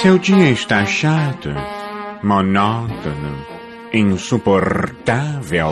[0.04, 1.48] Seu dia está chato,
[2.22, 3.46] monótono,
[3.94, 5.70] insuportável.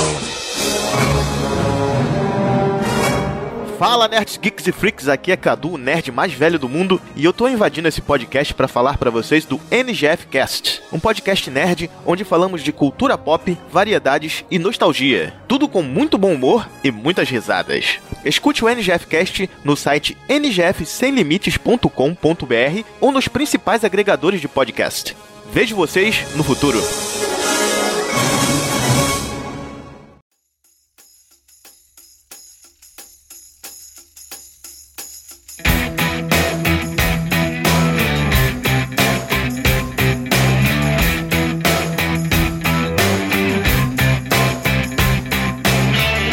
[3.81, 7.25] Fala nerds, geeks e freaks, aqui é Cadu, o nerd mais velho do mundo, e
[7.25, 11.89] eu tô invadindo esse podcast para falar para vocês do NGF Cast, um podcast nerd
[12.05, 17.27] onde falamos de cultura pop, variedades e nostalgia, tudo com muito bom humor e muitas
[17.27, 17.97] risadas.
[18.23, 25.17] Escute o NGF Cast no site ngfsemlimites.com.br ou nos principais agregadores de podcast.
[25.51, 26.79] Vejo vocês no futuro.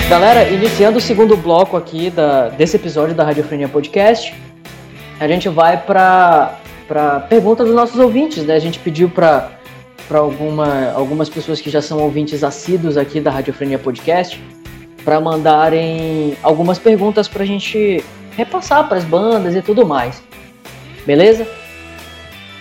[0.09, 4.35] Galera, iniciando o segundo bloco aqui da, desse episódio da Radiofrenia Podcast,
[5.21, 8.55] a gente vai para para pergunta dos nossos ouvintes, né?
[8.55, 9.51] A gente pediu para
[10.09, 14.42] para alguma, algumas pessoas que já são ouvintes assíduos aqui da Radiofrenia Podcast
[15.05, 18.03] para mandarem algumas perguntas para a gente
[18.35, 20.23] repassar para as bandas e tudo mais.
[21.05, 21.47] Beleza?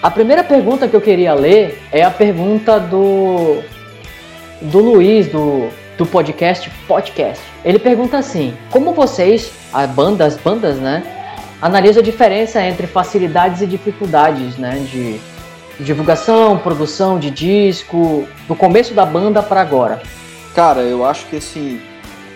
[0.04, 3.64] A primeira pergunta que eu queria ler é a pergunta do
[4.62, 7.44] do Luiz do do podcast Podcast.
[7.66, 11.04] Ele pergunta assim: como vocês, a banda, as bandas, né,
[11.62, 15.20] analisa a diferença entre facilidades e dificuldades, né, de
[15.80, 20.02] divulgação, produção de disco, do começo da banda para agora?
[20.56, 21.80] Cara, eu acho que assim,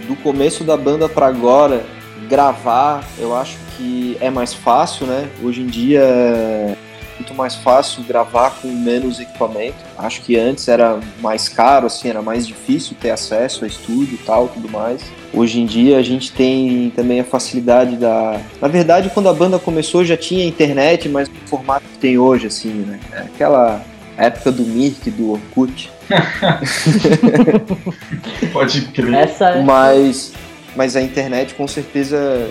[0.08, 1.84] do começo da banda para agora,
[2.30, 5.28] gravar, eu acho que é mais fácil, né?
[5.44, 6.78] Hoje em dia
[7.22, 9.78] muito mais fácil gravar com menos equipamento.
[9.98, 14.18] Acho que antes era mais caro, assim, era mais difícil ter acesso a estúdio e
[14.18, 15.02] tal, tudo mais.
[15.32, 18.42] Hoje em dia a gente tem também a facilidade da.
[18.60, 22.48] Na verdade, quando a banda começou já tinha internet, mas no formato que tem hoje,
[22.48, 23.00] assim, né?
[23.14, 23.82] É aquela
[24.18, 25.92] época do Mirk, do Orkut.
[28.52, 29.14] Pode crer.
[29.14, 29.64] Essa é...
[29.64, 30.34] Mas,
[30.76, 32.50] mas a internet com certeza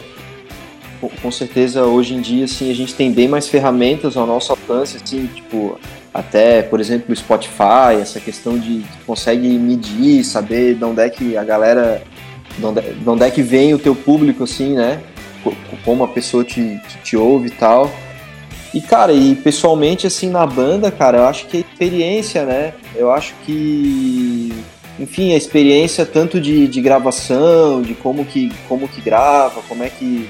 [1.09, 4.99] com certeza hoje em dia assim a gente tem bem mais ferramentas ao nosso alcance
[5.03, 5.79] assim tipo
[6.13, 11.37] até por exemplo o Spotify essa questão de consegue medir saber de onde é que
[11.37, 12.03] a galera
[12.59, 15.01] de onde, de onde é que vem o teu público assim né?
[15.85, 17.91] Como a pessoa te, te, te ouve e tal.
[18.75, 22.75] E cara e pessoalmente assim na banda cara eu acho que a experiência né?
[22.95, 24.53] Eu acho que
[24.99, 29.89] enfim a experiência tanto de, de gravação de como que como que grava como é
[29.89, 30.29] que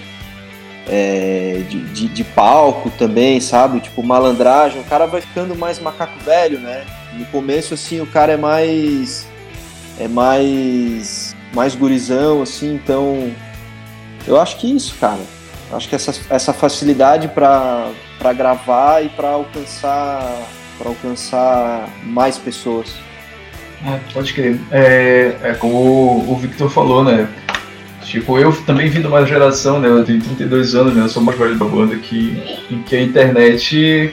[0.91, 3.79] é, de, de, de, palco também, sabe?
[3.79, 6.85] Tipo, malandragem, o cara vai ficando mais macaco velho, né?
[7.13, 9.29] No começo, assim, o cara é mais.
[9.99, 11.35] É mais.
[11.55, 13.33] mais gurizão, assim, então.
[14.27, 15.21] Eu acho que isso, cara.
[15.71, 20.43] Eu acho que essa, essa facilidade para gravar e para alcançar
[20.77, 22.95] para alcançar mais pessoas.
[23.87, 24.59] É, pode crer.
[24.73, 27.29] É, é como o Victor falou, né?
[28.11, 29.89] Tipo, eu também vim de uma geração, né?
[29.89, 31.05] Eu tenho 32 anos, né?
[31.05, 32.37] Eu sou mais velho da banda que,
[32.69, 34.13] em que a internet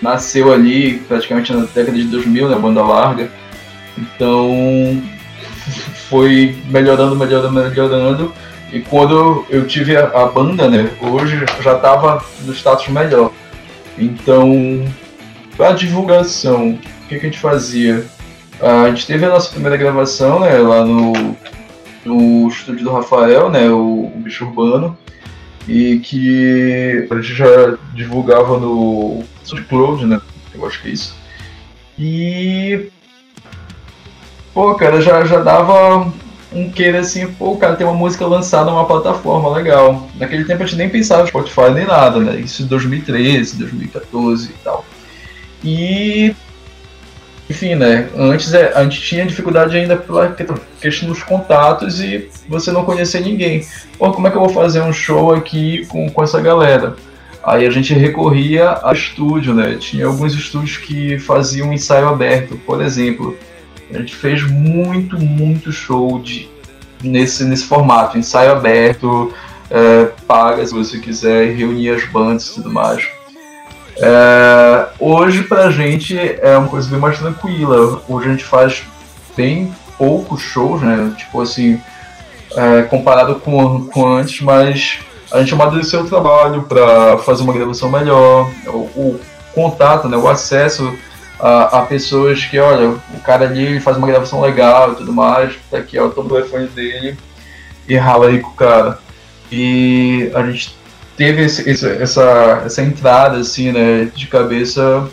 [0.00, 2.56] nasceu ali praticamente na década de 2000, né?
[2.56, 3.28] Banda larga.
[3.98, 5.02] Então,
[6.08, 8.32] foi melhorando, melhorando, melhorando.
[8.72, 10.88] E quando eu tive a, a banda, né?
[11.00, 13.32] Hoje já estava no status melhor.
[13.98, 14.84] Então,
[15.56, 18.04] para divulgação, o que, que a gente fazia?
[18.60, 20.58] A gente teve a nossa primeira gravação, né?
[20.58, 21.36] Lá no
[22.04, 24.96] no estúdio do Rafael, né, o, o Bicho Urbano,
[25.68, 30.20] e que a gente já divulgava no SoundCloud, né,
[30.54, 31.16] eu acho que é isso.
[31.98, 32.88] E,
[34.52, 36.12] pô, cara, já, já dava
[36.54, 40.08] um queira assim, pô, cara tem uma música lançada numa plataforma legal.
[40.16, 42.40] Naquele tempo a gente nem pensava em Spotify nem nada, né?
[42.40, 44.84] Isso em 2013, 2014 e tal.
[45.64, 46.34] E
[47.52, 48.08] enfim, né?
[48.16, 50.34] Antes é, a gente tinha dificuldade ainda pela
[50.80, 53.66] questão dos contatos e você não conhecer ninguém.
[53.98, 56.96] Pô, como é que eu vou fazer um show aqui com, com essa galera?
[57.44, 59.76] Aí a gente recorria a estúdio, né?
[59.78, 63.36] Tinha alguns estúdios que faziam ensaio aberto, por exemplo.
[63.92, 66.48] A gente fez muito, muito show de,
[67.02, 69.30] nesse, nesse formato, ensaio aberto,
[69.68, 73.06] é, paga se você quiser, reunir as bandas e tudo mais.
[74.04, 78.02] É, hoje pra gente é uma coisa bem mais tranquila.
[78.08, 78.82] Hoje a gente faz
[79.36, 81.14] bem poucos shows, né?
[81.16, 81.80] Tipo assim,
[82.56, 84.98] é, comparado com, com antes, mas
[85.30, 89.20] a gente amadureceu o trabalho para fazer uma gravação melhor, o, o,
[89.54, 90.96] contato, né, o acesso
[91.38, 95.54] a, a, pessoas que, olha, o cara ali faz uma gravação legal e tudo mais,
[95.70, 97.18] tá aqui, ó, o telefone dele
[97.86, 98.98] e rala aí com o cara.
[99.50, 100.74] E a gente
[101.16, 105.08] teve esse, esse, essa, essa entrada, assim, né, de cabeça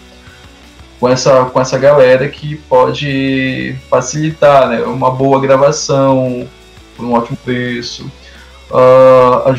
[0.99, 6.47] com essa, com essa galera que pode facilitar, né, uma boa gravação
[6.95, 8.11] por um ótimo preço.
[8.69, 9.55] Uh,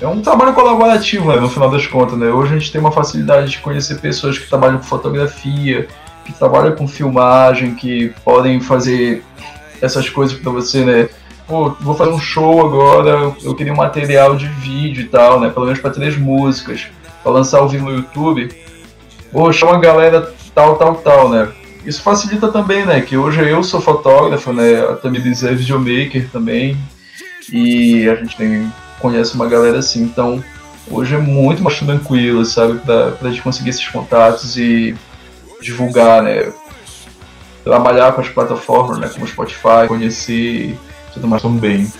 [0.00, 2.28] é um trabalho colaborativo, né, no final das contas, né?
[2.28, 5.88] Hoje a gente tem uma facilidade de conhecer pessoas que trabalham com fotografia,
[6.24, 9.22] que trabalham com filmagem, que podem fazer
[9.80, 11.08] essas coisas para você, né?
[11.46, 15.50] Pô, vou fazer um show agora, eu queria um material de vídeo e tal, né?
[15.50, 16.86] Pelo menos para três músicas,
[17.22, 18.48] para lançar ao vivo no YouTube.
[19.30, 21.48] Pô, chama a galera tal, tal, tal, né?
[21.84, 23.02] Isso facilita também, né?
[23.02, 24.80] Que hoje eu sou fotógrafo, né?
[24.80, 26.78] A Tamires é videomaker também.
[27.52, 30.02] E a gente tem conhece uma galera assim.
[30.02, 30.42] Então,
[30.90, 32.78] hoje é muito mais tranquilo, sabe?
[32.78, 34.94] Pra, pra gente conseguir esses contatos e
[35.60, 36.50] divulgar, né?
[37.62, 39.10] Trabalhar com as plataformas, né?
[39.12, 40.74] Como Spotify, conhecer
[41.14, 41.90] tudo mais também.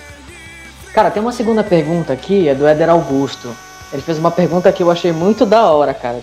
[0.92, 3.48] Cara, tem uma segunda pergunta aqui, é do Éder Augusto.
[3.92, 6.20] Ele fez uma pergunta que eu achei muito da hora, cara.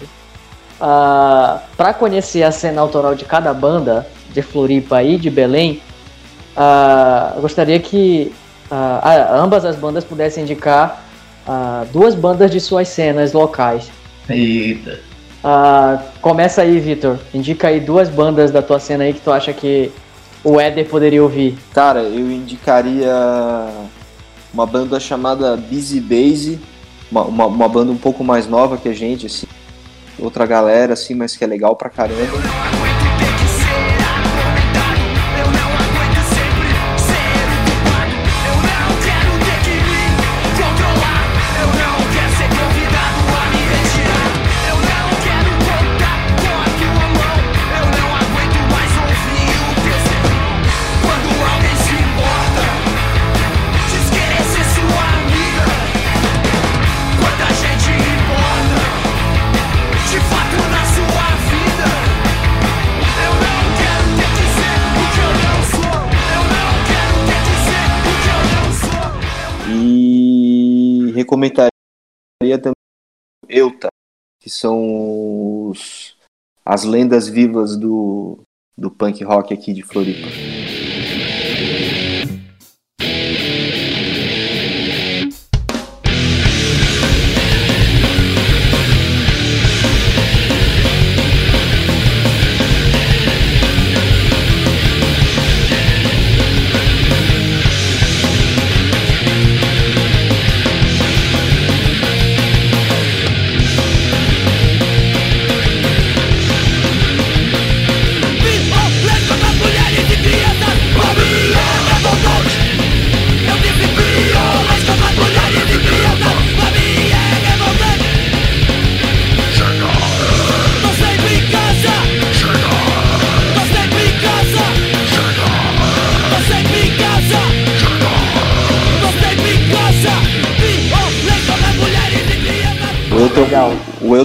[0.80, 5.82] Uh, para conhecer a cena autoral de cada banda de Floripa e de Belém,
[6.56, 8.34] uh, eu gostaria que
[8.72, 11.04] uh, ambas as bandas pudessem indicar
[11.48, 13.92] uh, duas bandas de suas cenas locais.
[14.30, 15.00] Eita.
[15.44, 17.18] Uh, começa aí, Vitor.
[17.34, 19.92] Indica aí duas bandas da tua cena aí que tu acha que
[20.44, 21.58] o Éder poderia ouvir.
[21.74, 23.14] Cara, eu indicaria
[24.54, 26.60] uma banda chamada Busy Base,
[27.12, 29.48] uma, uma, uma, banda um pouco mais nova que a gente, assim,
[30.20, 32.81] outra galera, assim, mas que é legal pra caramba.
[72.60, 72.74] Também
[73.48, 73.90] Euta,
[74.40, 76.18] que são os,
[76.66, 78.40] as lendas vivas do,
[78.78, 80.28] do punk rock aqui de Floripa.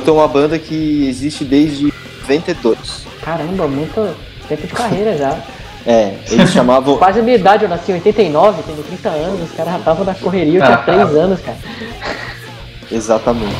[0.06, 1.92] O Elton é uma banda que existe desde
[2.22, 2.78] 92.
[3.22, 4.16] Caramba, muito
[4.48, 5.36] tempo de carreira já.
[5.88, 6.96] É, eles chamavam.
[6.98, 10.04] Quase a minha idade, eu nasci em 89, tenho 30 anos, os caras já estavam
[10.04, 11.56] na correria, eu tinha 3 anos, cara.
[12.90, 13.54] Exatamente.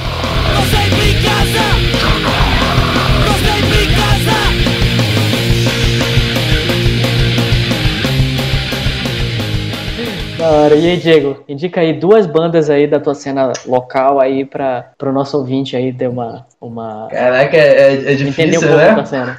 [10.47, 10.75] Da.
[10.75, 15.13] E aí, Diego, indica aí duas bandas aí da tua cena local aí para o
[15.13, 16.47] nosso ouvinte aí ter uma.
[16.61, 17.09] uma...
[17.11, 19.39] Caraca, é, é difícil, um né?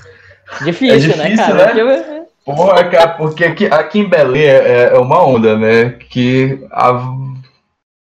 [0.64, 1.86] Difícil, é difícil, né, cara?
[1.86, 2.26] Né?
[2.46, 5.96] Porra, cara, porque aqui, aqui em Belém é, é uma onda, né?
[6.10, 7.14] Que a,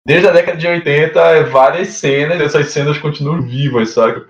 [0.05, 4.21] desde a década de 80, é várias cenas, essas cenas continuam vivas, sabe?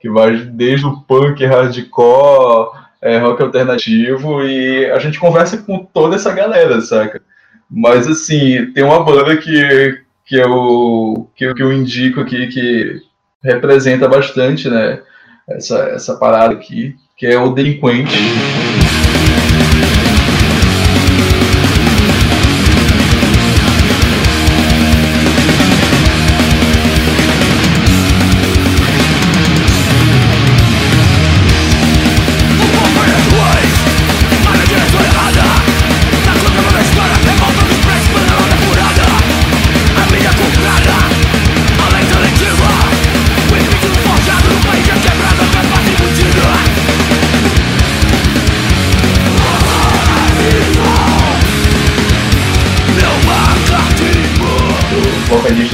[0.00, 2.70] Que vai desde o punk, hardcore,
[3.00, 7.22] é, rock alternativo, e a gente conversa com toda essa galera, saca?
[7.70, 13.00] Mas assim, tem uma banda que, que, eu, que, eu, que eu indico aqui que
[13.42, 15.00] representa bastante, né?
[15.48, 18.16] Essa, essa parada aqui, que é o Delinquente.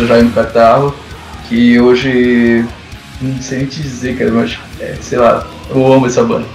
[0.07, 0.95] Vocalista Jaime Catarro,
[1.49, 2.65] que hoje
[3.21, 6.47] não sei nem te dizer, cara, mas é, sei lá, eu amo essa banda.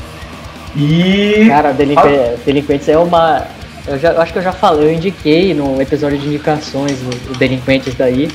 [0.75, 1.45] E.
[1.47, 1.99] Cara, Delinqu...
[1.99, 2.35] a...
[2.45, 3.45] Delinquentes é uma.
[3.85, 6.97] Eu, já, eu acho que eu já falei, eu indiquei no episódio de indicações
[7.29, 8.29] o Delinquentes daí.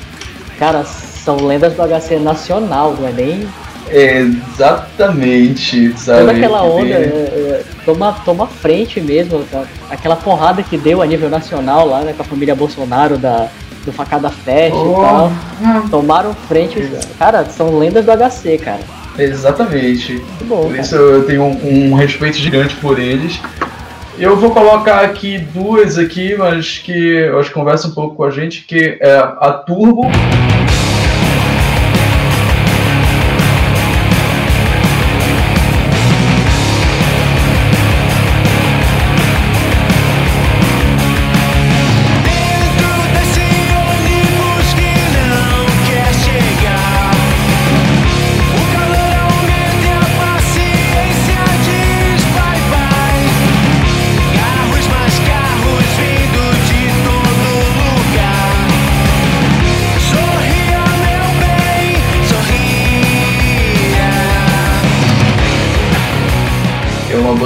[0.58, 3.48] Cara, são lendas do HC nacional, não é nem.
[3.88, 6.20] É, exatamente, sabe?
[6.20, 9.64] Toda aquela onda é, é, toma, toma frente mesmo, tá?
[9.88, 13.48] aquela porrada que deu a nível nacional lá, né, com a família Bolsonaro da,
[13.86, 14.90] do Facada Fest oh.
[14.90, 15.32] e tal.
[15.90, 16.90] Tomaram frente.
[17.18, 18.80] Cara, são lendas do HC, cara.
[19.16, 20.12] Exatamente.
[20.12, 20.62] Muito bom.
[20.62, 20.82] Por cara.
[20.82, 23.40] isso eu tenho um, um, respeito gigante por eles.
[24.18, 28.24] Eu vou colocar aqui duas aqui, mas que eu acho que conversa um pouco com
[28.24, 30.02] a gente, que é a Turbo.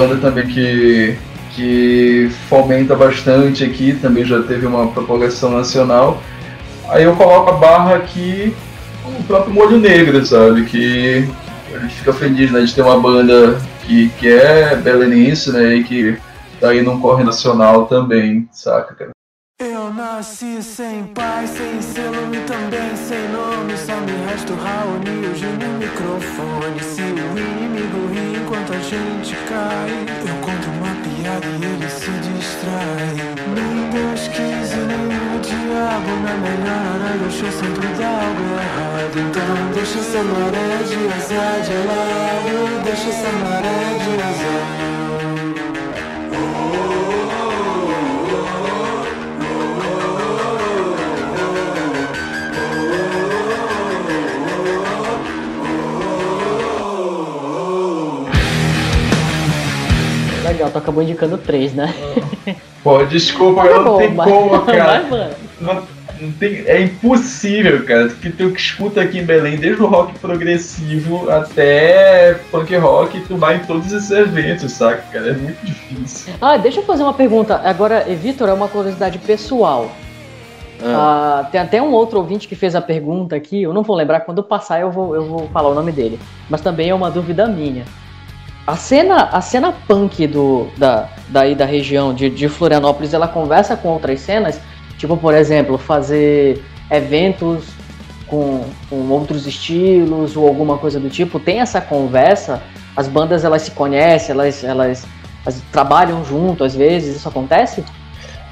[0.01, 1.17] Banda também que,
[1.55, 6.23] que fomenta bastante aqui, também já teve uma propagação nacional.
[6.89, 8.55] Aí eu coloco a barra aqui
[9.05, 10.65] o próprio Molho Negro, sabe?
[10.65, 11.29] Que
[11.75, 15.75] a gente fica feliz né, de ter uma banda que, que é belenense, né?
[15.75, 16.19] E que
[16.59, 19.11] tá aí num corre nacional também, saca, cara?
[20.21, 23.75] Eu nasci sem pai, sem selo e também sem nome.
[23.75, 26.79] Só me resta o Raoni hoje no microfone.
[26.79, 29.89] Se o inimigo ri enquanto a gente cai
[30.29, 33.17] Eu conto uma piada e ele se distrai.
[33.57, 39.17] Nem Deus quis e nem o diabo Na melhor hora deixou sempre dar algo errado.
[39.25, 44.91] Então deixa essa maré de azar de lado Deixa essa maré de azar
[60.53, 61.95] legal, tu acabou indicando três, né?
[62.83, 65.03] Pô, desculpa, eu não tenho como, cara.
[65.03, 65.31] Vai,
[65.61, 65.83] não,
[66.21, 68.09] não tem, é impossível, cara.
[68.09, 73.37] Que tu que escuta aqui em Belém, desde o rock progressivo até punk rock, tu
[73.37, 75.31] vai em todos esses eventos, saca, cara?
[75.31, 76.33] É muito difícil.
[76.41, 77.61] Ah, deixa eu fazer uma pergunta.
[77.65, 79.91] Agora, Vitor, é uma curiosidade pessoal.
[80.83, 81.45] Ah.
[81.45, 84.21] Uh, tem até um outro ouvinte que fez a pergunta aqui, eu não vou lembrar,
[84.21, 86.19] quando passar eu vou, eu vou falar o nome dele.
[86.49, 87.85] Mas também é uma dúvida minha.
[88.67, 93.77] A cena, a cena punk do, da, daí da região de, de Florianópolis, ela conversa
[93.77, 94.61] com outras cenas,
[94.99, 97.65] tipo, por exemplo, fazer eventos
[98.27, 101.41] com, com outros estilos ou alguma coisa do tipo.
[101.41, 102.63] Tem essa conversa,
[102.97, 105.07] as bandas elas se conhecem, elas, elas,
[105.43, 107.85] elas trabalham junto às vezes, isso acontece?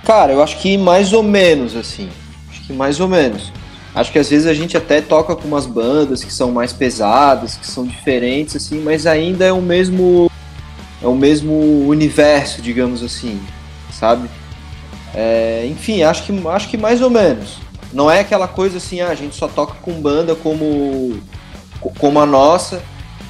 [0.04, 2.09] Cara, eu acho que mais ou menos, assim.
[2.50, 3.52] Acho que mais ou menos.
[3.99, 7.57] Acho que às vezes a gente até toca com umas bandas que são mais pesadas,
[7.57, 10.30] que são diferentes, assim, mas ainda é o mesmo.
[11.03, 11.53] É o mesmo
[11.88, 13.40] universo, digamos assim,
[13.92, 14.28] sabe?
[15.12, 17.59] É, enfim, acho que, acho que mais ou menos.
[17.92, 21.20] Não é aquela coisa assim, ah, a gente só toca com banda como,
[21.99, 22.80] como a nossa,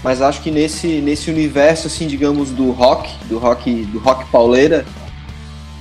[0.04, 4.84] mas acho que nesse, nesse universo, assim, digamos, do rock, do rock, do rock pauleira,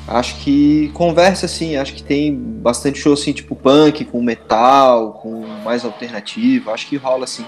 [0.07, 5.45] acho que conversa assim, acho que tem bastante show assim, tipo punk, com metal, com
[5.63, 7.45] mais alternativo, acho que rola assim.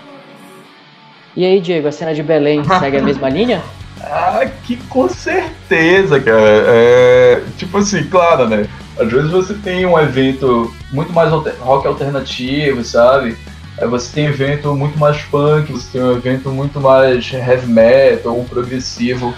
[1.36, 3.64] E aí, Diego, a cena de Belém segue a mesma linha?
[4.01, 6.64] Ah, que com certeza, cara.
[6.68, 8.68] É, tipo assim, claro, né?
[8.97, 13.38] Às vezes você tem um evento muito mais alter, rock alternativo, sabe?
[13.78, 18.36] Aí você tem evento muito mais punk, você tem um evento muito mais heavy metal
[18.36, 19.34] ou progressivo.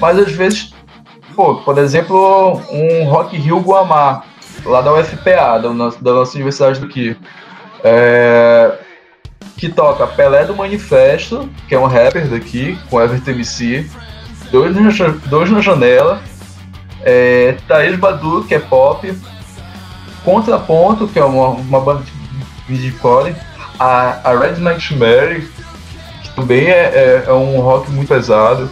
[0.00, 0.72] Mas às vezes,
[1.34, 4.22] pô, por exemplo, um Rock Rio Guamá,
[4.64, 7.16] lá da UFPA, da nossa, da nossa Universidade do Rio.
[7.82, 8.78] É,
[9.56, 13.86] que toca Pelé do Manifesto, que é um rapper daqui, com Everton MC,
[14.50, 16.20] dois na, dois na janela,
[17.02, 19.12] é, Thaís Badu, que é pop,
[20.24, 22.12] Contraponto, que é uma, uma banda de
[22.74, 23.34] videocore,
[23.78, 25.48] a, a Red Nightmare,
[26.22, 28.70] que também é, é, é um rock muito pesado,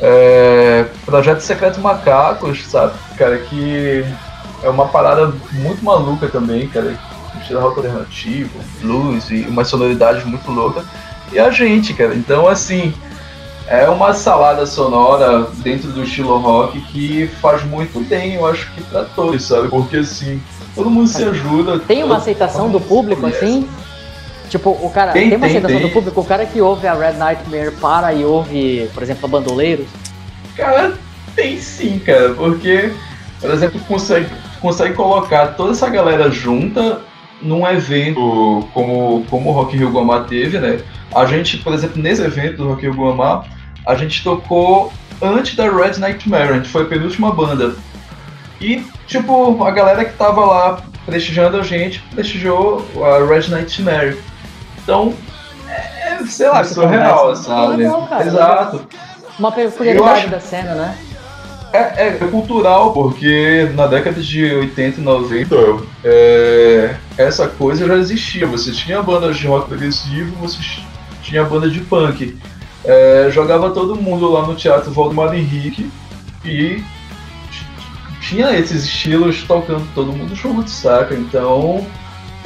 [0.00, 4.04] é, Projeto Secreto Macacos, sabe, cara, que
[4.62, 6.98] é uma parada muito maluca também, cara,
[7.40, 10.84] estilo rock alternativo, blues e uma sonoridade muito louca.
[11.32, 12.14] E a gente, cara.
[12.14, 12.92] Então, assim,
[13.66, 18.82] é uma salada sonora dentro do estilo rock que faz muito bem, eu acho que
[18.82, 19.68] pra todos, sabe?
[19.68, 20.42] Porque, assim,
[20.74, 21.78] todo mundo se ajuda.
[21.78, 23.68] Tem uma aceitação do público, assim?
[24.50, 25.12] Tipo, o cara.
[25.12, 25.86] Tem, Tem, uma aceitação tem.
[25.86, 26.20] do público?
[26.20, 29.86] O cara que ouve a Red Nightmare para e ouve, por exemplo, a Bandoleiros?
[30.56, 30.92] Cara,
[31.36, 32.92] tem sim, cara, porque,
[33.40, 34.26] por exemplo, consegue,
[34.60, 37.00] consegue colocar toda essa galera junta
[37.40, 40.80] num evento como, como o Rock Rio Guamá teve, né?
[41.14, 43.44] A gente, por exemplo, nesse evento do Rock Rio Guamá,
[43.86, 44.92] a gente tocou
[45.22, 47.74] antes da Red Nightmare, a gente foi a penúltima banda.
[48.60, 54.18] E, tipo, a galera que tava lá prestigiando a gente, prestigiou a Red Nightmare.
[54.90, 55.14] Então,
[55.68, 57.42] é, é, sei lá, Muita surreal, conversa.
[57.44, 57.76] sabe?
[57.76, 58.88] Legal, cara, Exato.
[59.38, 60.98] Uma peculiaridade acho- da cena, né?
[61.72, 65.54] É, é cultural, porque na década de 80 e 90,
[66.02, 68.44] é, essa coisa já existia.
[68.48, 70.58] Você tinha bandas de rock progressivo, você
[71.22, 72.36] tinha banda de punk.
[72.84, 75.88] É, jogava todo mundo lá no Teatro Valdemar Henrique
[76.44, 76.82] e
[78.20, 81.14] tinha esses estilos tocando todo mundo junto, saca?
[81.14, 81.86] Então,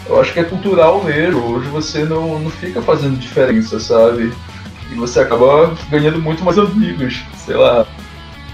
[0.07, 1.41] eu acho que é cultural mesmo.
[1.41, 4.33] Hoje você não, não fica fazendo diferença, sabe?
[4.91, 7.87] E você acaba ganhando muito mais amigos, sei lá.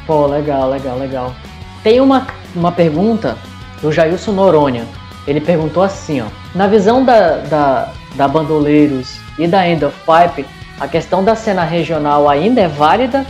[0.07, 1.35] Pô, legal, legal, legal.
[1.83, 3.37] Tem uma, uma pergunta
[3.83, 4.87] do Jailson Noronha.
[5.27, 6.27] Ele perguntou assim, ó.
[6.55, 10.47] Na visão da, da, da Bandoleiros e da End of Pipe,
[10.81, 13.27] a questão da cena regional ainda é válida,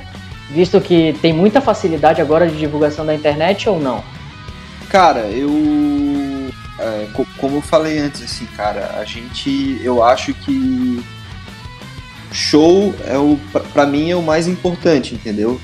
[0.50, 4.02] visto que tem muita facilidade agora de divulgação da internet ou não?
[4.88, 5.50] Cara, eu.
[6.80, 9.80] É, co- como eu falei antes, assim, cara, a gente.
[9.82, 11.02] Eu acho que.
[12.32, 13.38] Show é o.
[13.72, 15.60] Pra mim é o mais importante, entendeu?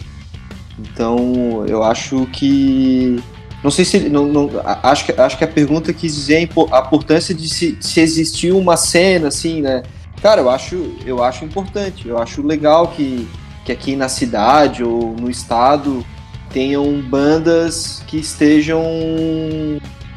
[0.79, 3.23] Então, eu acho que.
[3.63, 3.99] Não sei se.
[4.09, 4.51] Não, não-
[4.83, 8.77] acho, que acho que a pergunta quis dizer a importância de se, se existir uma
[8.77, 9.83] cena, assim, né?
[10.21, 12.09] Cara, eu acho, eu acho importante.
[12.09, 13.29] Eu acho legal que,
[13.65, 16.05] que aqui na cidade ou no estado
[16.51, 18.83] tenham bandas que estejam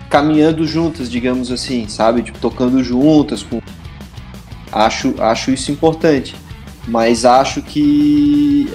[0.09, 2.23] caminhando juntas, digamos assim, sabe?
[2.23, 3.43] Tipo, tocando juntas.
[3.43, 3.61] Com...
[4.71, 6.35] Acho, acho isso importante.
[6.87, 8.67] Mas acho que.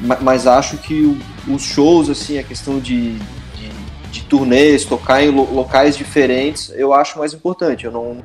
[0.00, 1.18] ma- Mas acho que
[1.48, 3.70] os shows, assim, a questão de, de,
[4.12, 7.84] de turnês, tocar em lo- locais diferentes, eu acho mais importante.
[7.84, 8.18] Eu não,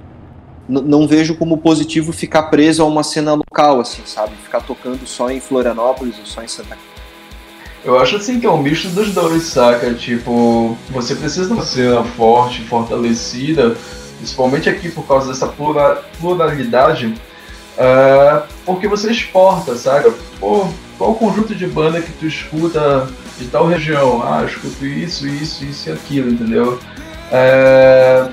[0.68, 4.34] não vejo como positivo ficar preso a uma cena local, assim, sabe?
[4.44, 6.78] Ficar tocando só em Florianópolis ou só em Santa
[7.84, 9.94] Eu acho assim que é um misto dos dois, saca?
[9.94, 13.76] Tipo, você precisa de uma cena forte, fortalecida,
[14.18, 17.16] principalmente aqui por causa dessa plura- pluralidade,
[17.80, 20.14] ah, porque você exporta, saca?
[20.40, 20.68] Pô,
[20.98, 23.08] qual o conjunto de banda que tu escuta
[23.40, 24.22] de tal região?
[24.24, 26.80] Ah, eu escuto isso, isso, isso e aquilo, entendeu?
[27.32, 28.28] É,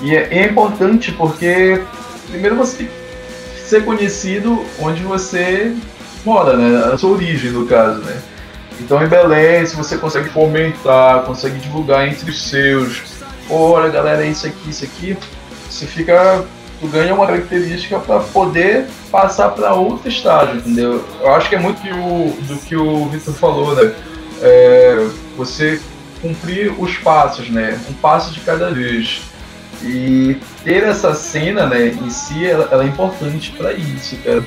[0.00, 1.82] e é, é importante porque,
[2.30, 5.76] primeiro, você tem que ser conhecido onde você
[6.24, 6.90] mora, né?
[6.90, 8.16] A sua origem, no caso, né?
[8.80, 13.02] Então em Belém, se você consegue fomentar, consegue divulgar entre os seus,
[13.48, 15.16] "Pô, olha galera, é isso aqui, isso aqui,
[15.70, 16.44] você fica.
[16.80, 21.04] Tu ganha uma característica para poder passar para outro estágio, entendeu?
[21.20, 23.94] Eu acho que é muito o- do que o Victor falou, né?
[24.42, 25.06] É,
[25.36, 25.80] você
[26.20, 27.80] cumprir os passos, né?
[27.88, 29.22] Um passo de cada vez.
[29.82, 34.42] E ter essa cena, né, em si, ela, ela é importante para isso, cara.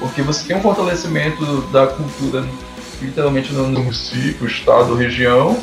[0.00, 2.44] Porque você tem um fortalecimento da cultura
[3.00, 5.58] literalmente no município, estado, região,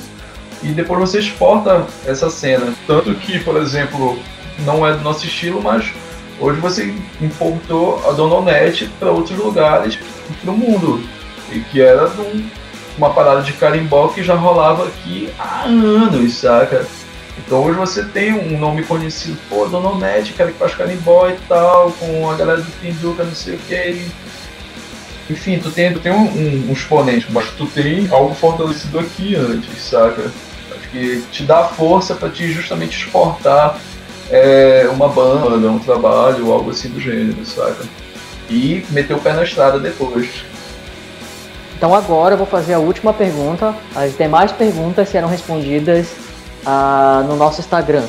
[0.63, 2.73] e depois você exporta essa cena.
[2.85, 4.17] Tanto que, por exemplo,
[4.59, 5.91] não é do nosso estilo, mas
[6.39, 9.97] hoje você importou a Dona Onete para outros lugares
[10.43, 11.03] do mundo.
[11.51, 12.49] E que era de um-
[12.97, 16.85] uma parada de carimbó que já rolava aqui há anos, saca?
[17.37, 21.37] Então hoje você tem um nome conhecido, pô, Dona Onete, cara que faz carimbó e
[21.47, 24.05] tal, com a galera do Pinduca, não sei o que,
[25.31, 29.35] enfim, tu tem, tu tem um, um, um exponente, mas tu tem algo fortalecido aqui
[29.35, 30.31] antes, saca?
[30.71, 33.79] Acho que te dá força para te justamente exportar
[34.29, 37.85] é, uma banda, um trabalho, algo assim do gênero, saca?
[38.49, 40.43] E meter o pé na estrada depois.
[41.77, 43.73] Então agora eu vou fazer a última pergunta.
[43.95, 46.13] As demais perguntas serão respondidas
[46.65, 48.05] ah, no nosso Instagram.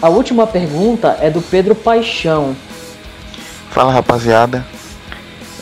[0.00, 2.54] A última pergunta é do Pedro Paixão.
[3.70, 4.64] Fala rapaziada,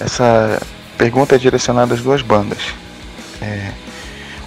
[0.01, 0.61] essa
[0.97, 2.59] pergunta é direcionada às duas bandas.
[3.41, 3.73] É,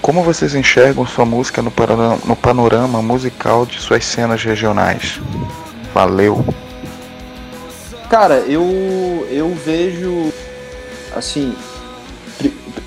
[0.01, 5.19] como vocês enxergam sua música no panorama, no panorama musical de suas cenas regionais?
[5.93, 6.45] Valeu!
[8.09, 10.31] Cara, eu, eu vejo
[11.15, 11.53] assim,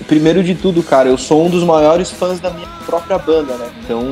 [0.07, 3.69] primeiro de tudo, cara, eu sou um dos maiores fãs da minha própria banda, né?
[3.83, 4.03] Então,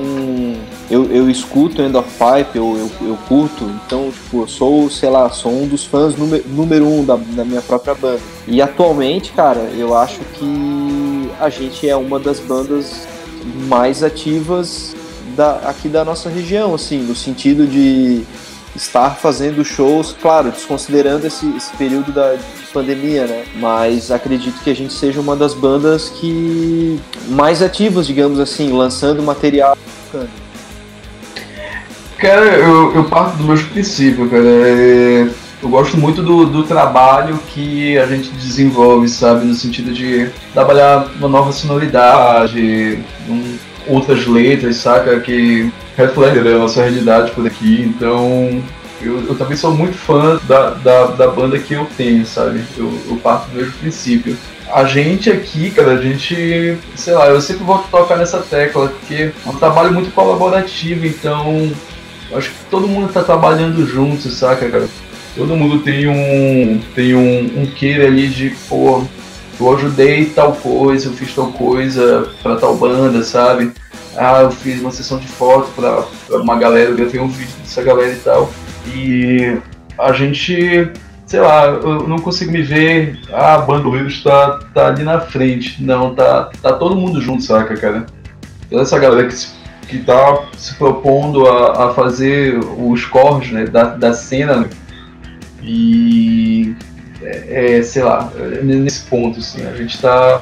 [0.90, 5.10] eu, eu escuto End of Pipe, eu, eu, eu curto, então, tipo, eu sou, sei
[5.10, 8.20] lá, sou um dos fãs número, número um da, da minha própria banda.
[8.48, 13.08] E atualmente, cara, eu acho que a gente é uma das bandas
[13.68, 14.96] mais ativas
[15.36, 18.24] da, aqui da nossa região, assim, no sentido de
[18.76, 22.36] estar fazendo shows, claro, desconsiderando esse, esse período da
[22.74, 23.46] pandemia, né?
[23.56, 29.22] Mas acredito que a gente seja uma das bandas que mais ativas, digamos assim, lançando
[29.22, 29.78] material.
[32.20, 34.44] Cara, eu, eu parto dos meus princípios, cara.
[34.44, 35.30] É,
[35.64, 39.46] eu gosto muito do, do trabalho que a gente desenvolve, sabe?
[39.46, 43.00] No sentido de trabalhar uma nova sonoridade,
[43.30, 43.58] um,
[43.88, 45.18] outras letras, saca?
[45.22, 47.84] Que reflete a nossa realidade por aqui.
[47.84, 48.62] Então,
[49.02, 52.62] eu, eu, também sou muito fã da, da, da, banda que eu tenho, sabe?
[52.78, 54.36] Eu, eu parto do mesmo princípio.
[54.74, 59.32] A gente aqui, cara, a gente, sei lá, eu sempre vou tocar nessa tecla, porque
[59.46, 61.72] é um trabalho muito colaborativo, então
[62.34, 64.88] acho que todo mundo tá trabalhando junto, saca, cara?
[65.36, 69.04] Todo mundo tem um tem um, um queira ali de, pô,
[69.60, 73.72] eu ajudei tal coisa, eu fiz tal coisa pra tal banda, sabe?
[74.20, 77.82] ah, eu fiz uma sessão de foto para uma galera, eu gravei um vídeo dessa
[77.82, 78.52] galera e tal.
[78.88, 79.58] E
[79.98, 80.92] a gente,
[81.26, 85.82] sei lá, eu não consigo me ver, ah, Bandoleiros está tá ali na frente.
[85.82, 88.06] Não, tá, tá todo mundo junto, saca, cara?
[88.70, 89.48] Toda essa galera que, se,
[89.90, 94.70] que tá se propondo a, a fazer os corres né, da, da cena.
[95.64, 96.76] E,
[97.22, 100.42] é, é, sei lá, é nesse ponto, assim, a gente tá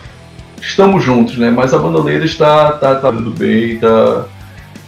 [0.62, 1.50] estamos juntos, né?
[1.50, 4.26] Mas a bandoleira está tá, tá indo bem, tá,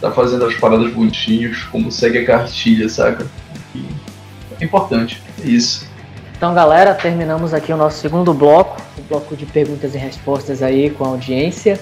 [0.00, 3.26] tá fazendo as paradas bonitinhas, como segue a cartilha, saca?
[3.74, 3.84] E
[4.60, 5.88] é importante, é isso.
[6.36, 10.90] Então, galera, terminamos aqui o nosso segundo bloco, o bloco de perguntas e respostas aí
[10.90, 11.78] com a audiência.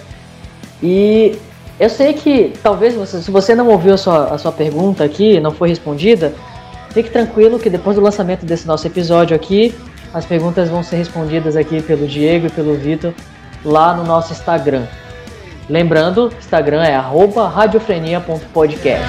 [0.83, 1.37] E
[1.79, 5.39] eu sei que talvez você, se você não ouviu a sua, a sua pergunta aqui,
[5.41, 6.35] não foi respondida,
[6.91, 9.75] fique tranquilo que depois do lançamento desse nosso episódio aqui,
[10.13, 13.13] as perguntas vão ser respondidas aqui pelo Diego e pelo Vitor
[13.65, 14.87] lá no nosso Instagram.
[15.69, 19.07] Lembrando, Instagram é radiofrenia.podcast.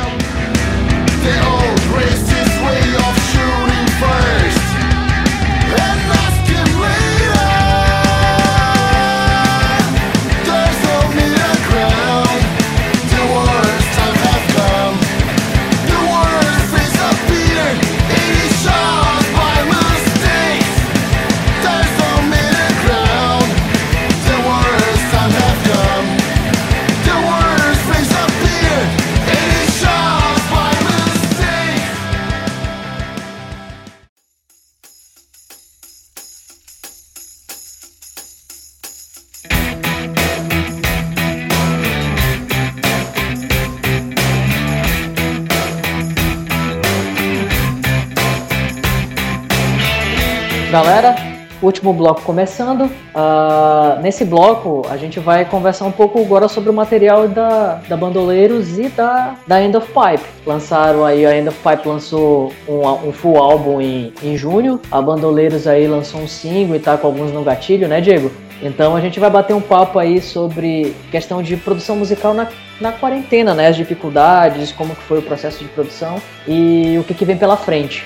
[50.82, 51.14] Galera,
[51.62, 52.84] último bloco começando.
[52.86, 57.98] Uh, nesse bloco, a gente vai conversar um pouco agora sobre o material da, da
[57.98, 60.24] Bandoleiros e da, da End of Pipe.
[60.46, 64.80] Lançaram aí, a End of Pipe lançou um, um full álbum em, em junho.
[64.90, 68.32] A Bandoleiros aí lançou um single e tá com alguns no gatilho, né, Diego?
[68.62, 72.48] Então a gente vai bater um papo aí sobre questão de produção musical na,
[72.80, 73.68] na quarentena, né?
[73.68, 77.58] As dificuldades, como que foi o processo de produção e o que, que vem pela
[77.58, 78.06] frente.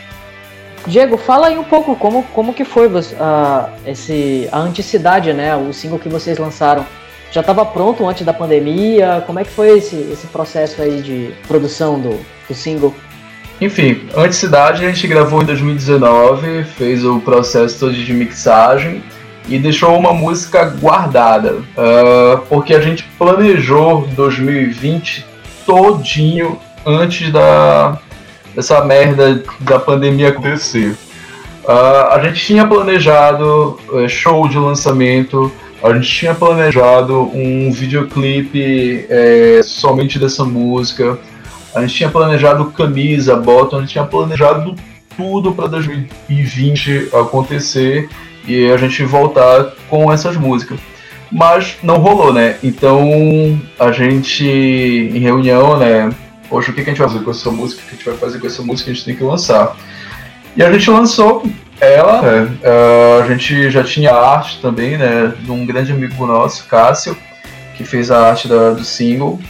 [0.86, 5.56] Diego, fala aí um pouco como, como que foi uh, esse, a Anticidade, né?
[5.56, 6.86] O single que vocês lançaram.
[7.32, 9.24] Já estava pronto antes da pandemia?
[9.26, 12.94] Como é que foi esse, esse processo aí de produção do, do single?
[13.60, 19.02] Enfim, Anticidade a gente gravou em 2019, fez o processo todo de mixagem
[19.48, 25.26] e deixou uma música guardada, uh, porque a gente planejou 2020
[25.66, 27.98] todinho antes da,
[28.56, 30.96] essa merda da pandemia acontecer.
[31.64, 35.52] Uh, a gente tinha planejado uh, show de lançamento,
[35.82, 41.20] a gente tinha planejado um videoclipe é, somente dessa música,
[41.76, 44.76] a gente tinha planejado camisa, bottom, a gente tinha planejado
[45.18, 48.10] tudo para 2020 acontecer
[48.48, 50.80] e a gente voltar com essas músicas.
[51.32, 52.58] Mas não rolou, né?
[52.64, 56.14] Então a gente, em reunião, né?
[56.54, 57.82] Poxa, o que a gente vai fazer com essa música?
[57.82, 58.92] O que a gente vai fazer com essa música?
[58.92, 59.76] A gente tem que lançar.
[60.56, 61.44] E a gente lançou
[61.82, 62.22] ela,
[62.62, 67.18] é, a gente já tinha arte também, né, de um grande amigo nosso, Cássio,
[67.76, 69.42] que fez a arte da, do single.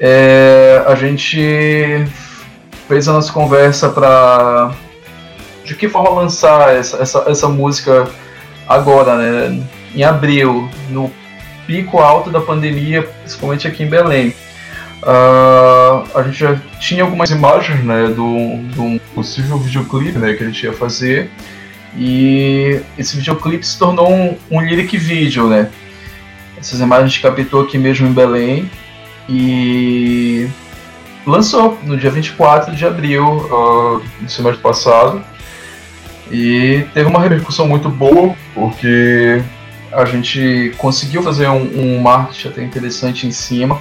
[0.00, 2.06] É, a gente
[2.88, 4.72] fez a nossa conversa para
[5.66, 8.08] de que forma lançar essa, essa, essa música
[8.66, 9.62] agora, né,
[9.94, 11.12] em abril, no
[11.66, 14.34] pico alto da pandemia, principalmente aqui em Belém.
[15.02, 20.64] Uh, a gente já tinha algumas imagens né, do, possível videoclipe né, que a gente
[20.64, 21.30] ia fazer.
[21.96, 25.70] E esse videoclipe se tornou um, um lyric video, né?
[26.58, 28.70] Essas imagens a gente captou aqui mesmo em Belém.
[29.28, 30.48] E
[31.26, 35.22] lançou no dia 24 de abril uh, do semestre passado.
[36.30, 39.42] E teve uma repercussão muito boa porque
[39.90, 43.80] a gente conseguiu fazer um, um marketing até interessante em cima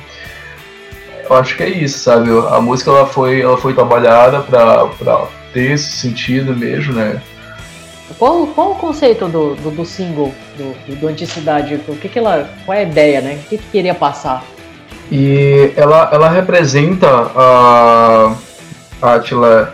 [1.30, 2.30] eu acho que é isso, sabe?
[2.50, 7.22] A música ela foi, ela foi trabalhada para ter esse sentido mesmo, né?
[8.18, 11.76] Qual, qual o conceito do, do, do single, do, do Anticidade?
[11.88, 12.50] O que, que ela.
[12.66, 13.36] Qual é a ideia, né?
[13.36, 14.44] O que, que queria passar?
[15.12, 18.36] E ela, ela representa a.
[19.02, 19.74] Atila.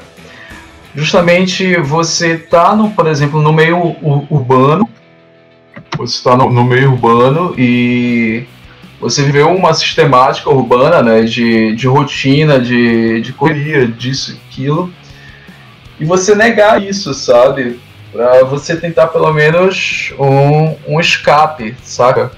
[0.95, 3.95] Justamente você tá no, por exemplo, no meio
[4.29, 4.87] urbano.
[5.97, 8.45] Você está no, no meio urbano e
[9.03, 14.91] você viveu uma sistemática urbana, né, de, de rotina, de, de correria, disso, aquilo,
[15.99, 17.79] e você negar isso, sabe?
[18.11, 22.31] Pra você tentar pelo menos um, um escape, saca?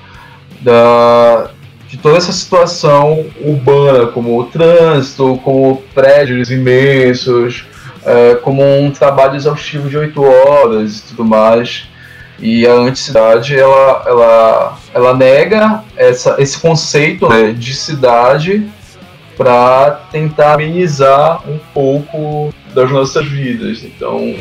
[0.62, 1.52] Da,
[1.88, 7.66] de toda essa situação urbana, como o trânsito, como prédios imensos,
[8.04, 11.88] é, como um trabalho exaustivo de oito horas e tudo mais.
[12.40, 18.68] E a anticidade, ela, ela, ela nega essa, esse conceito né, de cidade
[19.38, 23.84] para tentar amenizar um pouco das nossas vidas.
[23.84, 24.36] Então.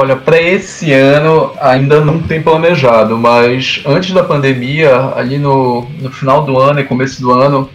[0.00, 6.08] Olha, para esse ano ainda não tem planejado, mas antes da pandemia, ali no, no
[6.08, 7.68] final do ano e começo do ano,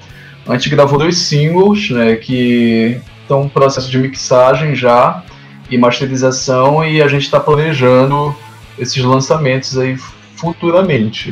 [0.48, 5.22] a gente gravou dois singles, né, que estão em processo de mixagem já
[5.70, 8.34] e masterização e a gente está planejando
[8.80, 9.98] esses lançamentos aí
[10.38, 11.32] futuramente.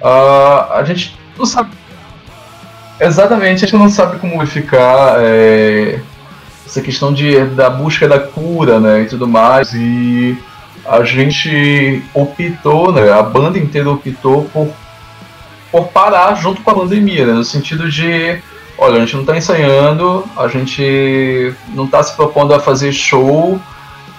[0.00, 1.72] Uh, a gente não sabe
[2.98, 5.16] exatamente, a gente não sabe como vai ficar.
[5.18, 6.00] É
[6.72, 9.74] essa questão de, da busca da cura, né, e tudo mais.
[9.74, 10.36] E
[10.86, 14.72] a gente optou, né, a banda inteira optou por,
[15.70, 18.38] por parar junto com a pandemia, né, no sentido de,
[18.78, 23.60] olha, a gente não está ensaiando, a gente não está se propondo a fazer show